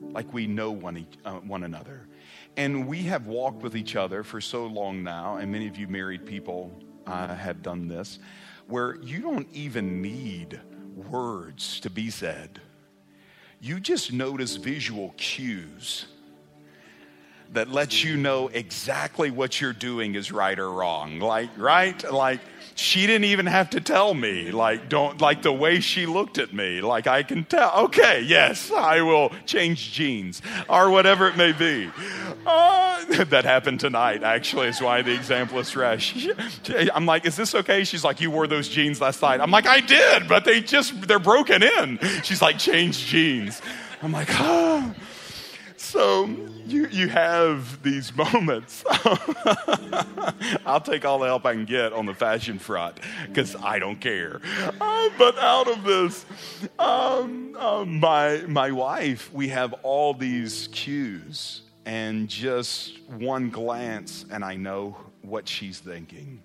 like 0.00 0.32
we 0.32 0.46
know 0.46 0.70
one, 0.70 1.06
uh, 1.24 1.32
one 1.34 1.64
another. 1.64 2.06
And 2.56 2.86
we 2.86 3.02
have 3.04 3.26
walked 3.26 3.62
with 3.62 3.76
each 3.76 3.96
other 3.96 4.22
for 4.22 4.40
so 4.40 4.66
long 4.66 5.02
now, 5.02 5.36
and 5.36 5.50
many 5.50 5.66
of 5.66 5.76
you 5.76 5.88
married 5.88 6.26
people 6.26 6.70
uh, 7.06 7.34
have 7.34 7.62
done 7.62 7.88
this, 7.88 8.18
where 8.66 8.96
you 8.96 9.20
don't 9.20 9.48
even 9.52 10.00
need 10.02 10.60
words 10.94 11.80
to 11.80 11.90
be 11.90 12.10
said. 12.10 12.60
You 13.60 13.80
just 13.80 14.12
notice 14.12 14.56
visual 14.56 15.14
cues 15.16 16.06
that 17.52 17.70
lets 17.70 18.02
you 18.02 18.16
know 18.16 18.48
exactly 18.48 19.30
what 19.30 19.60
you're 19.60 19.72
doing 19.72 20.14
is 20.14 20.32
right 20.32 20.58
or 20.58 20.70
wrong. 20.70 21.20
Like, 21.20 21.50
right? 21.56 22.10
Like, 22.10 22.40
she 22.74 23.06
didn't 23.06 23.24
even 23.24 23.46
have 23.46 23.70
to 23.70 23.80
tell 23.80 24.14
me. 24.14 24.50
Like 24.50 24.88
don't 24.88 25.20
like 25.20 25.42
the 25.42 25.52
way 25.52 25.80
she 25.80 26.06
looked 26.06 26.38
at 26.38 26.52
me. 26.52 26.80
Like 26.80 27.06
i 27.06 27.22
can 27.22 27.44
tell. 27.44 27.72
Okay 27.84 28.22
yes 28.22 28.70
i 28.72 29.00
will 29.02 29.30
change 29.46 29.92
jeans 29.92 30.42
or 30.68 30.90
whatever 30.90 31.28
it 31.28 31.36
may 31.36 31.52
be. 31.52 31.90
Uh, 32.46 33.04
that 33.24 33.44
happened 33.44 33.80
tonight 33.80 34.22
actually 34.22 34.68
is 34.68 34.80
why 34.80 35.02
the 35.02 35.12
example 35.14 35.58
is 35.58 35.70
fresh. 35.70 36.26
I'm 36.94 37.06
like 37.06 37.26
is 37.26 37.36
this 37.36 37.54
okay? 37.54 37.84
She's 37.84 38.04
like 38.04 38.20
you 38.20 38.30
wore 38.30 38.46
those 38.46 38.68
jeans 38.68 39.00
last 39.00 39.22
night. 39.22 39.40
I'm 39.40 39.50
like 39.50 39.66
i 39.66 39.80
did 39.80 40.28
but 40.28 40.44
they 40.44 40.60
just 40.60 41.06
they're 41.06 41.18
broken 41.18 41.62
in. 41.62 41.98
She's 42.22 42.42
like 42.42 42.58
change 42.58 43.06
jeans 43.06 43.60
i'm 44.02 44.12
like 44.12 44.28
oh 44.32 44.94
so 45.92 46.24
you, 46.66 46.86
you 46.86 47.08
have 47.08 47.82
these 47.82 48.16
moments. 48.34 48.82
I'll 50.64 50.80
take 50.80 51.04
all 51.04 51.18
the 51.18 51.26
help 51.26 51.44
I 51.44 51.52
can 51.52 51.66
get 51.66 51.92
on 51.92 52.06
the 52.06 52.14
fashion 52.14 52.58
front 52.58 52.98
because 53.26 53.54
I 53.56 53.78
don't 53.78 54.00
care. 54.00 54.40
Uh, 54.80 55.10
but 55.18 55.36
out 55.36 55.68
of 55.68 55.84
this, 55.84 56.24
um, 56.78 57.54
uh, 57.58 57.84
my, 57.84 58.42
my 58.48 58.70
wife, 58.70 59.30
we 59.34 59.48
have 59.48 59.74
all 59.82 60.14
these 60.14 60.70
cues, 60.72 61.60
and 61.84 62.26
just 62.26 62.98
one 63.10 63.50
glance, 63.50 64.24
and 64.30 64.42
I 64.42 64.56
know 64.56 64.96
what 65.20 65.46
she's 65.46 65.78
thinking. 65.78 66.40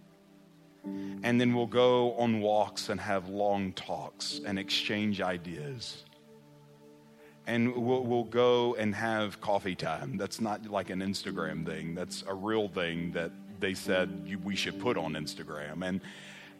And 1.23 1.39
then 1.39 1.53
we'll 1.53 1.67
go 1.67 2.13
on 2.15 2.41
walks 2.41 2.89
and 2.89 2.99
have 2.99 3.29
long 3.29 3.71
talks 3.73 4.41
and 4.45 4.59
exchange 4.59 5.21
ideas 5.21 6.03
and 7.47 7.73
we'll, 7.73 8.03
we'll 8.03 8.25
go 8.25 8.75
and 8.75 8.93
have 8.93 9.39
coffee 9.39 9.73
time. 9.73 10.17
That's 10.17 10.41
not 10.41 10.69
like 10.69 10.89
an 10.89 10.99
Instagram 10.99 11.65
thing. 11.65 11.95
That's 11.95 12.23
a 12.27 12.33
real 12.33 12.67
thing 12.67 13.13
that 13.13 13.31
they 13.59 13.73
said 13.73 14.23
you, 14.25 14.37
we 14.37 14.55
should 14.55 14.79
put 14.79 14.97
on 14.97 15.13
Instagram. 15.13 15.87
And 15.87 16.01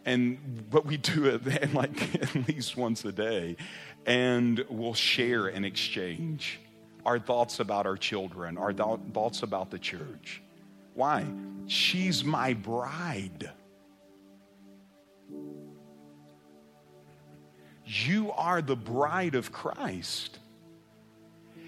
and 0.06 0.70
but 0.70 0.86
we 0.86 0.96
do 0.96 1.26
it 1.26 1.74
like 1.74 2.16
at 2.16 2.48
least 2.48 2.78
once 2.78 3.04
a 3.04 3.12
day, 3.12 3.58
and 4.06 4.66
we'll 4.70 4.94
share 4.94 5.48
and 5.48 5.66
exchange 5.66 6.62
our 7.06 7.20
thoughts 7.20 7.60
about 7.60 7.86
our 7.86 7.98
children, 7.98 8.58
our 8.58 8.72
th- 8.72 9.00
thoughts 9.14 9.44
about 9.44 9.70
the 9.70 9.80
church. 9.80 10.42
Why? 10.94 11.26
She's 11.68 12.24
my 12.24 12.54
bride. 12.54 13.52
You 17.86 18.32
are 18.32 18.62
the 18.62 18.76
bride 18.76 19.36
of 19.36 19.52
Christ 19.52 20.40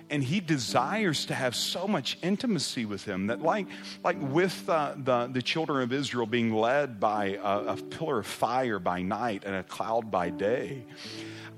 and 0.10 0.24
he 0.24 0.40
desires 0.40 1.26
to 1.26 1.34
have 1.34 1.56
so 1.56 1.88
much 1.88 2.18
intimacy 2.22 2.86
with 2.86 3.04
him 3.04 3.28
that 3.28 3.42
like 3.42 3.68
like 4.04 4.18
with 4.20 4.68
uh, 4.70 4.94
the, 4.98 5.28
the 5.28 5.42
children 5.42 5.84
of 5.84 5.94
israel 5.94 6.26
being 6.26 6.54
led 6.54 7.00
by 7.00 7.38
a, 7.44 7.74
a, 7.74 7.78
pillar 7.78 8.20
of 8.20 8.28
fire 8.28 8.80
by 8.80 9.02
night 9.02 9.44
and 9.46 9.56
a 9.56 9.64
cloud 9.64 10.10
by 10.12 10.30
day 10.30 10.84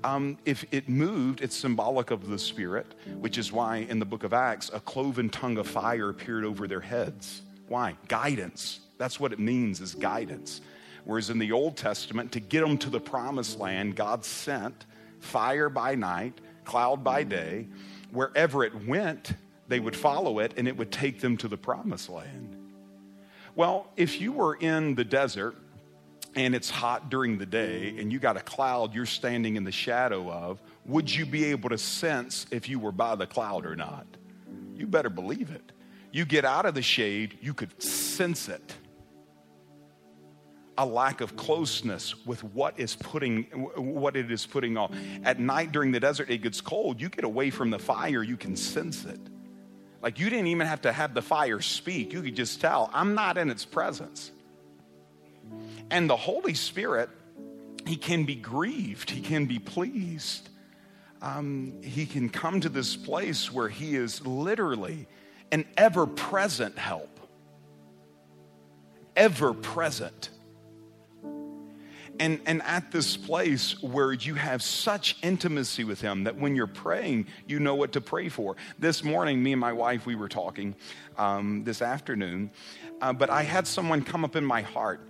um, 0.04 0.36
if 0.44 0.64
it 0.72 0.88
moved 0.88 1.40
it's 1.40 1.56
symbolic 1.56 2.10
of 2.10 2.28
the 2.28 2.38
spirit 2.38 2.86
which 3.18 3.38
is 3.38 3.52
why 3.52 3.76
in 3.76 3.98
the 3.98 4.04
book 4.04 4.24
of 4.24 4.32
acts 4.32 4.70
a 4.72 4.80
cloven 4.80 5.28
tongue 5.28 5.58
of 5.58 5.66
fire 5.66 6.10
appeared 6.10 6.44
over 6.44 6.66
their 6.66 6.80
heads. 6.80 7.42
Why? 7.68 7.96
Guidance. 8.08 8.80
That's 8.98 9.18
what 9.18 9.32
it 9.32 9.38
means 9.38 9.80
is 9.80 9.94
guidance. 9.94 10.60
Whereas 11.04 11.30
in 11.30 11.38
the 11.38 11.52
old 11.52 11.76
testament 11.76 12.32
to 12.32 12.40
get 12.40 12.60
them 12.60 12.78
to 12.78 12.90
the 12.90 13.00
promised 13.00 13.58
land 13.58 13.96
god 13.96 14.24
sent 14.24 14.86
fire 15.20 15.68
by 15.68 15.94
night 15.94 16.40
cloud 16.64 17.02
by 17.02 17.24
day 17.24 17.66
wherever 18.12 18.62
it 18.62 18.86
went, 18.86 19.32
they 19.68 19.80
would 19.80 19.96
follow 19.96 20.38
it 20.38 20.54
and 20.56 20.68
it 20.68 20.76
would 20.76 20.92
take 20.92 21.20
them 21.20 21.36
to 21.38 21.48
the 21.48 21.56
promised 21.56 22.08
land. 22.08 22.56
Well, 23.54 23.88
if 23.96 24.20
you 24.20 24.32
were 24.32 24.54
in 24.54 24.94
the 24.94 25.04
desert 25.04 25.56
and 26.34 26.54
it's 26.54 26.70
hot 26.70 27.10
during 27.10 27.38
the 27.38 27.46
day 27.46 27.94
and 27.98 28.12
you 28.12 28.18
got 28.18 28.36
a 28.36 28.40
cloud 28.40 28.94
you're 28.94 29.06
standing 29.06 29.56
in 29.56 29.64
the 29.64 29.72
shadow 29.72 30.30
of, 30.30 30.62
would 30.86 31.14
you 31.14 31.26
be 31.26 31.46
able 31.46 31.70
to 31.70 31.78
sense 31.78 32.46
if 32.50 32.68
you 32.68 32.78
were 32.78 32.92
by 32.92 33.14
the 33.14 33.26
cloud 33.26 33.66
or 33.66 33.76
not? 33.76 34.06
You 34.74 34.86
better 34.86 35.10
believe 35.10 35.50
it. 35.50 35.72
You 36.10 36.24
get 36.24 36.44
out 36.44 36.66
of 36.66 36.74
the 36.74 36.82
shade, 36.82 37.38
you 37.40 37.54
could 37.54 37.82
sense 37.82 38.48
it. 38.48 38.74
A 40.78 40.86
lack 40.86 41.20
of 41.20 41.36
closeness 41.36 42.14
with 42.24 42.42
what 42.42 42.80
is 42.80 42.96
putting 42.96 43.42
what 43.76 44.16
it 44.16 44.30
is 44.30 44.46
putting 44.46 44.76
on. 44.76 44.96
At 45.22 45.38
night 45.38 45.70
during 45.72 45.92
the 45.92 46.00
desert, 46.00 46.30
it 46.30 46.38
gets 46.38 46.60
cold. 46.60 47.00
You 47.00 47.08
get 47.08 47.24
away 47.24 47.50
from 47.50 47.70
the 47.70 47.78
fire, 47.78 48.22
you 48.22 48.36
can 48.36 48.56
sense 48.56 49.04
it. 49.04 49.20
Like 50.02 50.18
you 50.18 50.28
didn't 50.28 50.48
even 50.48 50.66
have 50.66 50.82
to 50.82 50.92
have 50.92 51.14
the 51.14 51.22
fire 51.22 51.60
speak. 51.60 52.12
You 52.12 52.22
could 52.22 52.34
just 52.34 52.60
tell, 52.60 52.90
I'm 52.92 53.14
not 53.14 53.38
in 53.38 53.50
its 53.50 53.64
presence. 53.64 54.32
And 55.90 56.10
the 56.10 56.16
Holy 56.16 56.54
Spirit, 56.54 57.08
He 57.86 57.96
can 57.96 58.24
be 58.24 58.34
grieved, 58.34 59.10
He 59.10 59.20
can 59.20 59.46
be 59.46 59.58
pleased. 59.58 60.48
Um, 61.20 61.80
he 61.82 62.04
can 62.04 62.28
come 62.28 62.60
to 62.62 62.68
this 62.68 62.96
place 62.96 63.52
where 63.52 63.68
He 63.68 63.94
is 63.94 64.26
literally 64.26 65.06
an 65.52 65.66
ever 65.76 66.04
present 66.04 66.76
help. 66.76 67.20
Ever 69.14 69.54
present. 69.54 70.30
And, 72.18 72.40
and 72.46 72.62
at 72.62 72.92
this 72.92 73.16
place 73.16 73.82
where 73.82 74.12
you 74.12 74.34
have 74.34 74.62
such 74.62 75.16
intimacy 75.22 75.84
with 75.84 76.00
him 76.00 76.24
that 76.24 76.36
when 76.36 76.54
you're 76.54 76.66
praying, 76.66 77.26
you 77.46 77.58
know 77.58 77.74
what 77.74 77.92
to 77.92 78.00
pray 78.00 78.28
for. 78.28 78.56
This 78.78 79.02
morning, 79.02 79.42
me 79.42 79.52
and 79.52 79.60
my 79.60 79.72
wife, 79.72 80.06
we 80.06 80.14
were 80.14 80.28
talking 80.28 80.74
um, 81.16 81.64
this 81.64 81.82
afternoon, 81.82 82.50
uh, 83.00 83.12
but 83.12 83.30
I 83.30 83.42
had 83.42 83.66
someone 83.66 84.02
come 84.02 84.24
up 84.24 84.36
in 84.36 84.44
my 84.44 84.62
heart 84.62 85.00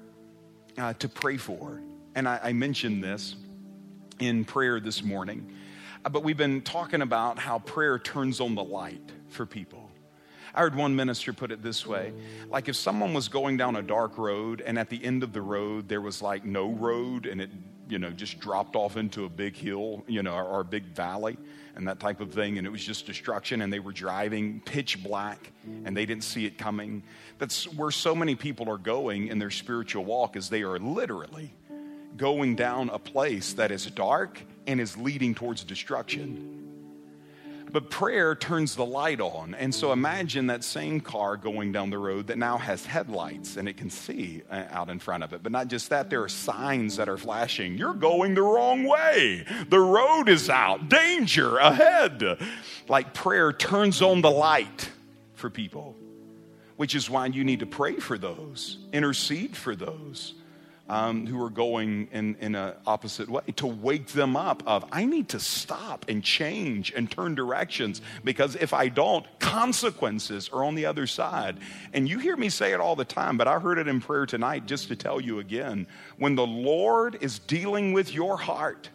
uh, 0.79 0.95
to 0.95 1.09
pray 1.09 1.37
for. 1.37 1.81
And 2.15 2.29
I, 2.29 2.41
I, 2.43 2.53
mentioned 2.53 3.03
this 3.03 3.37
in 4.19 4.45
prayer 4.45 4.81
this 4.81 5.03
morning. 5.03 5.53
Uh, 6.05 6.09
but 6.09 6.23
we've 6.23 6.37
been 6.37 6.61
talking 6.61 7.03
about 7.03 7.38
how 7.38 7.59
prayer 7.59 7.99
turns 7.99 8.41
on 8.41 8.55
the 8.55 8.65
light 8.65 9.12
for 9.29 9.47
people. 9.47 9.91
I 10.55 10.61
heard 10.61 10.75
one 10.75 10.95
minister 10.95 11.33
put 11.33 11.51
it 11.51 11.62
this 11.62 11.87
way 11.87 12.12
like 12.51 12.69
if 12.69 12.77
someone 12.77 13.15
was 13.15 13.29
going 13.29 13.57
down 13.57 13.77
a 13.77 13.83
dark 13.83 14.19
road 14.19 14.61
and 14.61 14.79
at 14.79 14.91
the 14.91 15.03
end 15.03 15.23
of 15.23 15.33
the 15.33 15.43
road 15.43 15.88
there 15.88 16.01
was 16.01 16.21
like 16.23 16.45
no 16.45 16.71
road 16.71 17.27
and 17.27 17.41
it, 17.41 17.51
you 17.88 17.99
know, 17.99 18.11
just 18.11 18.41
dropped 18.41 18.75
off 18.75 18.97
into 18.97 19.27
a 19.27 19.29
big 19.29 19.55
hill, 19.55 20.03
you 20.07 20.23
know, 20.23 20.35
or, 20.35 20.45
or 20.45 20.61
a 20.61 20.65
big 20.65 20.85
valley 20.87 21.37
and 21.77 21.88
that 21.88 22.01
type 22.01 22.21
of 22.21 22.33
thing, 22.33 22.59
and 22.59 22.67
it 22.67 22.71
was 22.71 22.85
just 22.85 23.07
destruction, 23.07 23.62
and 23.62 23.73
they 23.73 23.81
were 23.81 23.93
driving 23.93 24.61
pitch 24.61 25.03
black 25.03 25.53
and 25.85 25.97
they 25.97 26.07
didn't 26.07 26.25
see 26.25 26.47
it 26.47 26.59
coming. 26.59 27.03
That's 27.38 27.65
where 27.73 27.91
so 27.91 28.15
many 28.15 28.35
people 28.35 28.71
are 28.71 28.79
going 28.79 29.29
in 29.29 29.38
their 29.38 29.51
spiritual 29.51 30.05
walk, 30.05 30.37
is 30.37 30.49
they 30.49 30.62
are 30.62 30.79
literally 30.79 31.53
going 32.17 32.57
down 32.57 32.91
a 32.91 32.99
place 32.99 33.55
that 33.55 33.71
is 33.71 33.87
dark 33.87 34.43
and 34.67 34.81
is 34.81 34.97
leading 34.97 35.35
towards 35.35 35.65
destruction. 35.65 36.62
But 37.72 37.88
prayer 37.88 38.35
turns 38.35 38.76
the 38.76 38.85
light 38.85 39.20
on. 39.20 39.54
And 39.54 39.75
so 39.75 39.92
imagine 39.92 40.48
that 40.48 40.62
same 40.62 41.00
car 41.00 41.38
going 41.38 41.73
down 41.73 41.88
the 41.88 41.98
road 41.98 42.27
that 42.27 42.37
now 42.37 42.58
has 42.58 42.85
headlights 42.85 43.56
and 43.56 43.66
it 43.66 43.79
can 43.79 43.88
see 43.88 44.42
uh, 44.50 44.64
out 44.70 44.90
in 44.90 44.98
front 44.98 45.25
of 45.25 45.33
it. 45.33 45.42
But 45.42 45.52
not 45.52 45.68
just 45.68 45.88
that, 45.88 46.10
there 46.10 46.23
are 46.23 46.29
signs 46.29 46.96
that 46.96 47.08
are 47.08 47.16
flashing. 47.16 47.79
You're 47.79 47.94
going 47.94 48.35
the 48.35 48.42
wrong 48.42 48.85
way. 48.85 49.46
The 49.70 49.81
road 49.81 50.29
is 50.29 50.50
out. 50.50 50.90
Danger 50.90 51.56
ahead. 51.56 52.38
Like 52.88 53.14
prayer 53.14 53.52
turns 53.54 54.02
on 54.02 54.20
the 54.20 54.31
light 54.31 54.90
for 55.35 55.48
people, 55.48 55.96
which 56.77 56.94
is 56.94 57.08
why 57.08 57.27
you 57.27 57.42
need 57.42 57.60
to 57.60 57.66
pray 57.66 57.96
for 57.96 58.18
those, 58.18 58.79
intercede 58.92 59.56
for 59.56 59.75
those 59.75 60.35
um, 60.93 61.27
who 61.27 61.43
are 61.43 61.49
going 61.49 62.07
in, 62.13 62.37
in 62.38 62.55
an 62.55 62.75
opposite 62.87 63.27
way 63.29 63.40
to 63.57 63.67
wake 63.67 64.09
them 64.09 64.37
up 64.37 64.63
of 64.67 64.85
i 64.93 65.07
need 65.07 65.27
to 65.31 65.40
stop 65.40 66.05
and 66.09 66.23
change 66.23 66.93
and 66.95 67.11
turn 67.11 67.35
directions 67.35 68.03
because 68.25 68.57
if 68.57 68.75
i 68.75 68.88
don't 68.88 69.25
consequences 69.38 70.49
are 70.51 70.65
on 70.65 70.75
the 70.75 70.87
other 70.87 71.07
side. 71.07 71.59
And 71.93 72.09
you 72.09 72.19
hear 72.19 72.37
me 72.37 72.49
say 72.49 72.73
it 72.73 72.81
all 72.81 72.95
the 72.95 73.05
time 73.05 73.37
but 73.37 73.49
i 73.49 73.59
heard 73.59 73.79
it 73.79 73.88
in 73.88 74.01
prayer 74.01 74.27
tonight 74.27 74.67
just 74.67 74.88
to 74.88 74.97
tell 74.97 75.21
you 75.21 75.38
again. 75.38 75.87
When 76.19 76.35
the 76.35 76.47
lord 76.47 77.19
is 77.21 77.38
dealing 77.38 77.93
with 77.93 78.13
your 78.15 78.37
heart 78.37 78.90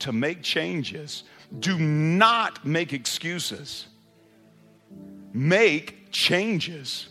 to 0.00 0.12
make 0.12 0.42
changes 0.42 1.24
do 1.58 1.78
not 1.78 2.64
make 2.64 2.92
excuses. 2.92 3.86
Make 5.32 6.10
changes 6.10 7.08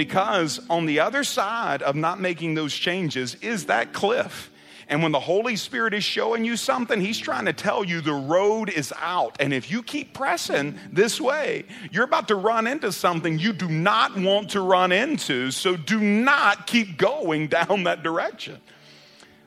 because 0.00 0.58
on 0.70 0.86
the 0.86 0.98
other 0.98 1.22
side 1.22 1.82
of 1.82 1.94
not 1.94 2.18
making 2.18 2.54
those 2.54 2.72
changes 2.72 3.34
is 3.42 3.66
that 3.66 3.92
cliff. 3.92 4.50
And 4.88 5.02
when 5.02 5.12
the 5.12 5.20
Holy 5.20 5.56
Spirit 5.56 5.92
is 5.92 6.02
showing 6.02 6.42
you 6.42 6.56
something, 6.56 7.02
He's 7.02 7.18
trying 7.18 7.44
to 7.44 7.52
tell 7.52 7.84
you 7.84 8.00
the 8.00 8.14
road 8.14 8.70
is 8.70 8.94
out. 8.98 9.36
And 9.40 9.52
if 9.52 9.70
you 9.70 9.82
keep 9.82 10.14
pressing 10.14 10.78
this 10.90 11.20
way, 11.20 11.66
you're 11.92 12.04
about 12.04 12.28
to 12.28 12.34
run 12.34 12.66
into 12.66 12.92
something 12.92 13.38
you 13.38 13.52
do 13.52 13.68
not 13.68 14.16
want 14.16 14.48
to 14.52 14.62
run 14.62 14.90
into. 14.90 15.50
So 15.50 15.76
do 15.76 16.00
not 16.00 16.66
keep 16.66 16.96
going 16.96 17.48
down 17.58 17.84
that 17.84 18.02
direction 18.02 18.58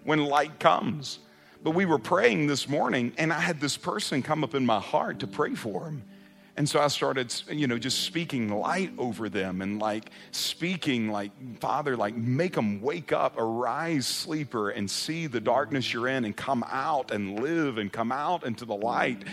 when 0.04 0.24
light 0.24 0.60
comes. 0.60 1.18
But 1.64 1.72
we 1.72 1.86
were 1.86 1.98
praying 1.98 2.46
this 2.46 2.70
morning, 2.70 3.12
and 3.18 3.34
I 3.34 3.40
had 3.40 3.60
this 3.60 3.76
person 3.76 4.22
come 4.22 4.44
up 4.44 4.54
in 4.54 4.68
my 4.68 4.80
heart 4.80 5.18
to 5.22 5.28
pray 5.28 5.56
for 5.56 5.86
him. 5.86 6.04
And 6.56 6.70
so 6.70 6.80
I 6.80 6.88
started, 6.88 7.34
you 7.50 7.66
know, 7.66 7.80
just 7.80 8.04
speaking 8.04 8.50
light 8.50 8.92
over 9.00 9.28
them 9.28 9.64
and 9.64 9.80
like 9.80 10.12
speaking, 10.32 11.10
like, 11.10 11.32
Father, 11.60 11.98
like, 11.98 12.16
make 12.16 12.54
them 12.54 12.80
wake 12.80 13.12
up, 13.12 13.34
arise, 13.40 14.06
sleeper, 14.06 14.70
and 14.70 14.90
see 14.90 15.26
the 15.26 15.42
darkness 15.42 15.92
you're 15.92 16.08
in 16.08 16.26
and 16.26 16.38
come 16.38 16.64
out 16.70 17.10
and 17.10 17.40
live 17.40 17.80
and 17.80 17.92
come 17.92 18.12
out 18.12 18.46
into 18.46 18.66
the 18.66 18.76
light. 18.76 19.24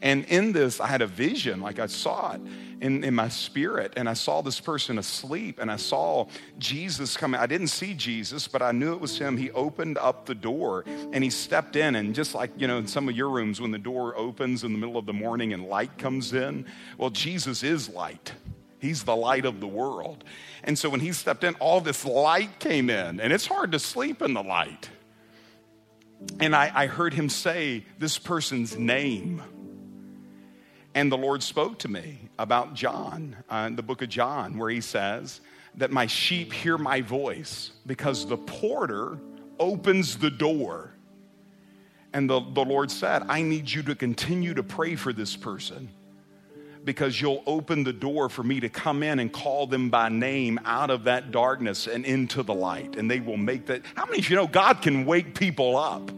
And 0.00 0.24
in 0.26 0.52
this, 0.52 0.80
I 0.80 0.86
had 0.86 1.02
a 1.02 1.06
vision, 1.06 1.60
like 1.60 1.78
I 1.78 1.86
saw 1.86 2.32
it 2.34 2.40
in, 2.80 3.04
in 3.04 3.14
my 3.14 3.28
spirit, 3.28 3.94
and 3.96 4.08
I 4.08 4.12
saw 4.12 4.42
this 4.42 4.60
person 4.60 4.98
asleep, 4.98 5.58
and 5.58 5.70
I 5.70 5.76
saw 5.76 6.26
Jesus 6.58 7.16
coming. 7.16 7.40
I 7.40 7.46
didn't 7.46 7.68
see 7.68 7.94
Jesus, 7.94 8.46
but 8.46 8.60
I 8.60 8.72
knew 8.72 8.92
it 8.92 9.00
was 9.00 9.18
him. 9.18 9.36
He 9.36 9.50
opened 9.52 9.96
up 9.96 10.26
the 10.26 10.34
door 10.34 10.84
and 10.86 11.24
he 11.24 11.30
stepped 11.30 11.76
in, 11.76 11.94
and 11.94 12.14
just 12.14 12.34
like, 12.34 12.50
you 12.56 12.66
know, 12.66 12.78
in 12.78 12.86
some 12.86 13.08
of 13.08 13.16
your 13.16 13.30
rooms, 13.30 13.60
when 13.60 13.70
the 13.70 13.78
door 13.78 14.16
opens 14.16 14.64
in 14.64 14.72
the 14.72 14.78
middle 14.78 14.98
of 14.98 15.06
the 15.06 15.12
morning 15.12 15.52
and 15.52 15.64
light 15.66 15.96
comes 15.96 16.34
in, 16.34 16.66
well, 16.98 17.10
Jesus 17.10 17.62
is 17.62 17.88
light. 17.88 18.32
He's 18.80 19.04
the 19.04 19.16
light 19.16 19.46
of 19.46 19.60
the 19.60 19.66
world. 19.66 20.24
And 20.62 20.78
so 20.78 20.90
when 20.90 21.00
he 21.00 21.12
stepped 21.12 21.44
in, 21.44 21.54
all 21.54 21.80
this 21.80 22.04
light 22.04 22.58
came 22.58 22.90
in, 22.90 23.20
and 23.20 23.32
it's 23.32 23.46
hard 23.46 23.72
to 23.72 23.78
sleep 23.78 24.20
in 24.20 24.34
the 24.34 24.42
light. 24.42 24.90
And 26.40 26.54
I, 26.54 26.70
I 26.74 26.86
heard 26.86 27.14
him 27.14 27.30
say 27.30 27.86
this 27.98 28.18
person's 28.18 28.76
name. 28.76 29.42
And 30.94 31.10
the 31.10 31.18
Lord 31.18 31.42
spoke 31.42 31.78
to 31.80 31.88
me 31.88 32.18
about 32.38 32.74
John, 32.74 33.36
uh, 33.50 33.70
the 33.70 33.82
book 33.82 34.02
of 34.02 34.08
John, 34.08 34.56
where 34.56 34.70
he 34.70 34.80
says 34.80 35.40
that 35.76 35.90
my 35.90 36.06
sheep 36.06 36.52
hear 36.52 36.78
my 36.78 37.00
voice 37.00 37.72
because 37.86 38.26
the 38.26 38.36
porter 38.36 39.18
opens 39.58 40.16
the 40.16 40.30
door. 40.30 40.92
And 42.12 42.30
the, 42.30 42.40
the 42.40 42.64
Lord 42.64 42.92
said, 42.92 43.24
I 43.28 43.42
need 43.42 43.68
you 43.68 43.82
to 43.82 43.96
continue 43.96 44.54
to 44.54 44.62
pray 44.62 44.94
for 44.94 45.12
this 45.12 45.34
person 45.36 45.88
because 46.84 47.20
you'll 47.20 47.42
open 47.46 47.82
the 47.82 47.92
door 47.92 48.28
for 48.28 48.44
me 48.44 48.60
to 48.60 48.68
come 48.68 49.02
in 49.02 49.18
and 49.18 49.32
call 49.32 49.66
them 49.66 49.90
by 49.90 50.08
name 50.10 50.60
out 50.64 50.90
of 50.90 51.04
that 51.04 51.32
darkness 51.32 51.88
and 51.88 52.04
into 52.04 52.42
the 52.42 52.54
light. 52.54 52.96
And 52.96 53.10
they 53.10 53.20
will 53.20 53.38
make 53.38 53.66
that. 53.66 53.82
How 53.96 54.04
many 54.04 54.18
of 54.18 54.30
you 54.30 54.36
know 54.36 54.46
God 54.46 54.82
can 54.82 55.06
wake 55.06 55.34
people 55.34 55.76
up? 55.76 56.10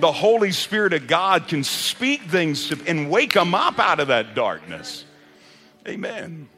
The 0.00 0.12
Holy 0.12 0.52
Spirit 0.52 0.92
of 0.92 1.06
God 1.06 1.48
can 1.48 1.64
speak 1.64 2.22
things 2.22 2.68
to, 2.68 2.78
and 2.86 3.10
wake 3.10 3.34
them 3.34 3.54
up 3.54 3.78
out 3.78 4.00
of 4.00 4.08
that 4.08 4.34
darkness. 4.34 5.04
Amen. 5.86 6.48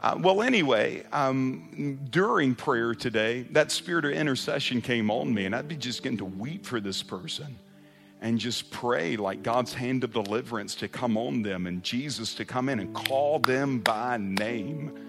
Uh, 0.00 0.16
well, 0.20 0.42
anyway, 0.42 1.02
um, 1.12 1.98
during 2.10 2.54
prayer 2.54 2.94
today, 2.94 3.42
that 3.50 3.72
spirit 3.72 4.04
of 4.04 4.12
intercession 4.12 4.80
came 4.80 5.10
on 5.10 5.34
me, 5.34 5.44
and 5.44 5.56
I'd 5.56 5.66
be 5.66 5.76
just 5.76 6.02
getting 6.02 6.18
to 6.18 6.24
weep 6.24 6.64
for 6.64 6.80
this 6.80 7.02
person 7.02 7.58
and 8.20 8.38
just 8.38 8.70
pray 8.70 9.16
like 9.16 9.42
God's 9.42 9.74
hand 9.74 10.04
of 10.04 10.12
deliverance 10.12 10.74
to 10.76 10.88
come 10.88 11.16
on 11.16 11.42
them 11.42 11.66
and 11.66 11.82
Jesus 11.82 12.34
to 12.34 12.44
come 12.44 12.68
in 12.68 12.80
and 12.80 12.94
call 12.94 13.38
them 13.38 13.78
by 13.80 14.16
name. 14.18 15.07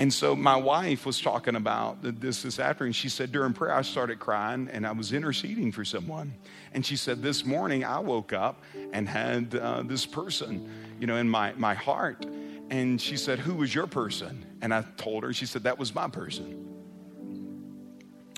And 0.00 0.10
so 0.10 0.34
my 0.34 0.56
wife 0.56 1.04
was 1.04 1.20
talking 1.20 1.56
about 1.56 1.98
this 2.00 2.42
this 2.42 2.58
afternoon. 2.58 2.94
She 2.94 3.10
said 3.10 3.32
during 3.32 3.52
prayer, 3.52 3.74
I 3.74 3.82
started 3.82 4.18
crying 4.18 4.70
and 4.72 4.86
I 4.86 4.92
was 4.92 5.12
interceding 5.12 5.72
for 5.72 5.84
someone. 5.84 6.32
And 6.72 6.86
she 6.86 6.96
said, 6.96 7.20
This 7.20 7.44
morning 7.44 7.84
I 7.84 7.98
woke 7.98 8.32
up 8.32 8.64
and 8.94 9.06
had 9.06 9.54
uh, 9.54 9.82
this 9.82 10.06
person, 10.06 10.70
you 10.98 11.06
know, 11.06 11.16
in 11.16 11.28
my, 11.28 11.52
my 11.58 11.74
heart. 11.74 12.24
And 12.70 12.98
she 12.98 13.18
said, 13.18 13.40
Who 13.40 13.56
was 13.56 13.74
your 13.74 13.86
person? 13.86 14.46
And 14.62 14.72
I 14.72 14.86
told 14.96 15.22
her, 15.22 15.34
she 15.34 15.44
said, 15.44 15.64
That 15.64 15.78
was 15.78 15.94
my 15.94 16.08
person. 16.08 16.66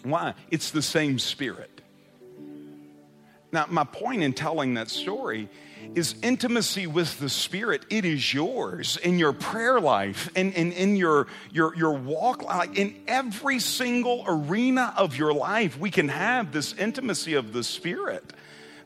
Why? 0.03 0.35
It's 0.51 0.73
the 0.73 0.83
same 0.83 1.21
spirit. 1.21 1.82
Now, 3.53 3.66
my 3.68 3.84
point 3.84 4.22
in 4.22 4.32
telling 4.32 4.74
that 4.74 4.88
story 4.88 5.50
is 5.94 6.14
intimacy 6.22 6.86
with 6.86 7.18
the 7.20 7.28
Spirit. 7.28 7.84
It 7.90 8.07
is 8.07 8.32
yours 8.32 8.96
in 8.96 9.18
your 9.18 9.34
prayer 9.34 9.78
life 9.78 10.30
and 10.34 10.55
in, 10.55 10.72
in, 10.72 10.90
in, 10.90 10.96
your, 10.96 11.26
your, 11.50 11.76
your 11.76 11.92
walk, 11.92 12.42
like 12.42 12.78
in 12.78 13.03
every 13.07 13.59
single 13.59 14.24
arena 14.26 14.94
of 14.96 15.18
your 15.18 15.34
life, 15.34 15.78
we 15.78 15.90
can 15.90 16.09
have 16.09 16.53
this 16.53 16.72
intimacy 16.74 17.34
of 17.34 17.53
the 17.53 17.62
Spirit. 17.62 18.24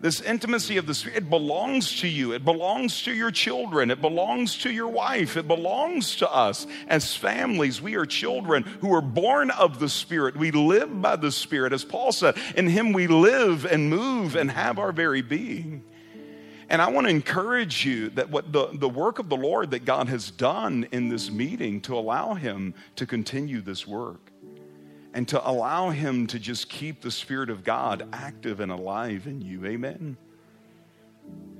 This 0.07 0.21
intimacy 0.21 0.77
of 0.77 0.87
the 0.87 0.95
Spirit, 0.95 1.17
it 1.17 1.31
belongs 1.31 1.99
to 1.99 2.07
you. 2.07 2.31
It 2.31 2.45
belongs 2.45 3.03
to 3.03 3.13
your 3.13 3.33
children. 3.33 3.91
It 3.91 4.01
belongs 4.01 4.57
to 4.59 4.71
your 4.71 4.87
wife. 4.87 5.37
It 5.37 5.49
belongs 5.49 6.15
to 6.19 6.31
us 6.33 6.69
as 6.87 7.17
families. 7.17 7.83
We 7.83 7.97
are 7.97 8.07
children 8.07 8.63
who 8.63 8.95
are 8.95 9.01
born 9.01 9.51
of 9.51 9.81
the 9.81 9.89
Spirit. 9.89 10.37
We 10.37 10.53
live 10.53 11.03
by 11.03 11.17
the 11.17 11.33
Spirit. 11.33 11.73
As 11.73 11.85
Paul 11.85 12.13
said, 12.13 12.37
in 12.55 12.69
Him 12.69 12.93
we 12.93 13.09
live 13.09 13.65
and 13.65 13.91
move 13.91 14.37
and 14.37 14.49
have 14.49 14.79
our 14.79 14.93
very 14.93 15.23
being. 15.23 15.83
And 16.69 16.81
I 16.81 16.89
want 16.89 17.09
to 17.09 17.11
encourage 17.11 17.85
you 17.85 18.11
that 18.11 18.31
what 18.31 18.53
the, 18.53 18.69
the 18.75 18.89
work 18.89 19.19
of 19.19 19.29
the 19.29 19.37
Lord 19.37 19.73
that 19.73 19.85
God 19.85 20.07
has 20.07 20.31
done 20.31 20.87
in 20.93 21.09
this 21.09 21.33
meeting 21.33 21.81
to 21.81 21.99
allow 21.99 22.35
Him 22.35 22.75
to 22.95 23.07
continue 23.07 23.61
this 23.61 23.89
work 23.89 24.31
and 25.17 25.27
to 25.29 25.49
allow 25.49 25.89
Him 25.89 26.27
to 26.27 26.39
just 26.39 26.69
keep 26.69 27.01
the 27.01 27.11
Spirit 27.11 27.49
of 27.49 27.65
God 27.65 28.07
active 28.13 28.61
and 28.61 28.71
alive 28.71 29.27
in 29.27 29.41
you. 29.41 29.65
Amen. 29.65 30.19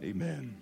Amen. 0.03 0.55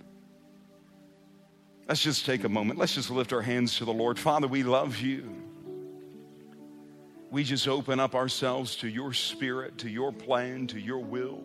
Let's 1.88 2.01
just 2.01 2.24
take 2.24 2.45
a 2.45 2.49
moment. 2.49 2.78
Let's 2.78 2.95
just 2.95 3.11
lift 3.11 3.32
our 3.32 3.42
hands 3.42 3.78
to 3.78 3.84
the 3.84 3.92
Lord. 3.92 4.16
Father, 4.16 4.47
we 4.47 4.62
love 4.62 5.01
you. 5.01 5.28
We 7.32 7.42
just 7.42 7.66
open 7.66 7.99
up 7.99 8.14
ourselves 8.14 8.76
to 8.76 8.88
your 8.88 9.12
spirit, 9.12 9.78
to 9.78 9.90
your 9.90 10.12
plan, 10.12 10.68
to 10.68 10.78
your 10.78 11.01
will. 11.01 11.42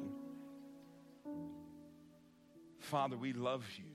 Father, 2.78 3.18
we 3.18 3.34
love 3.34 3.66
you. 3.76 3.89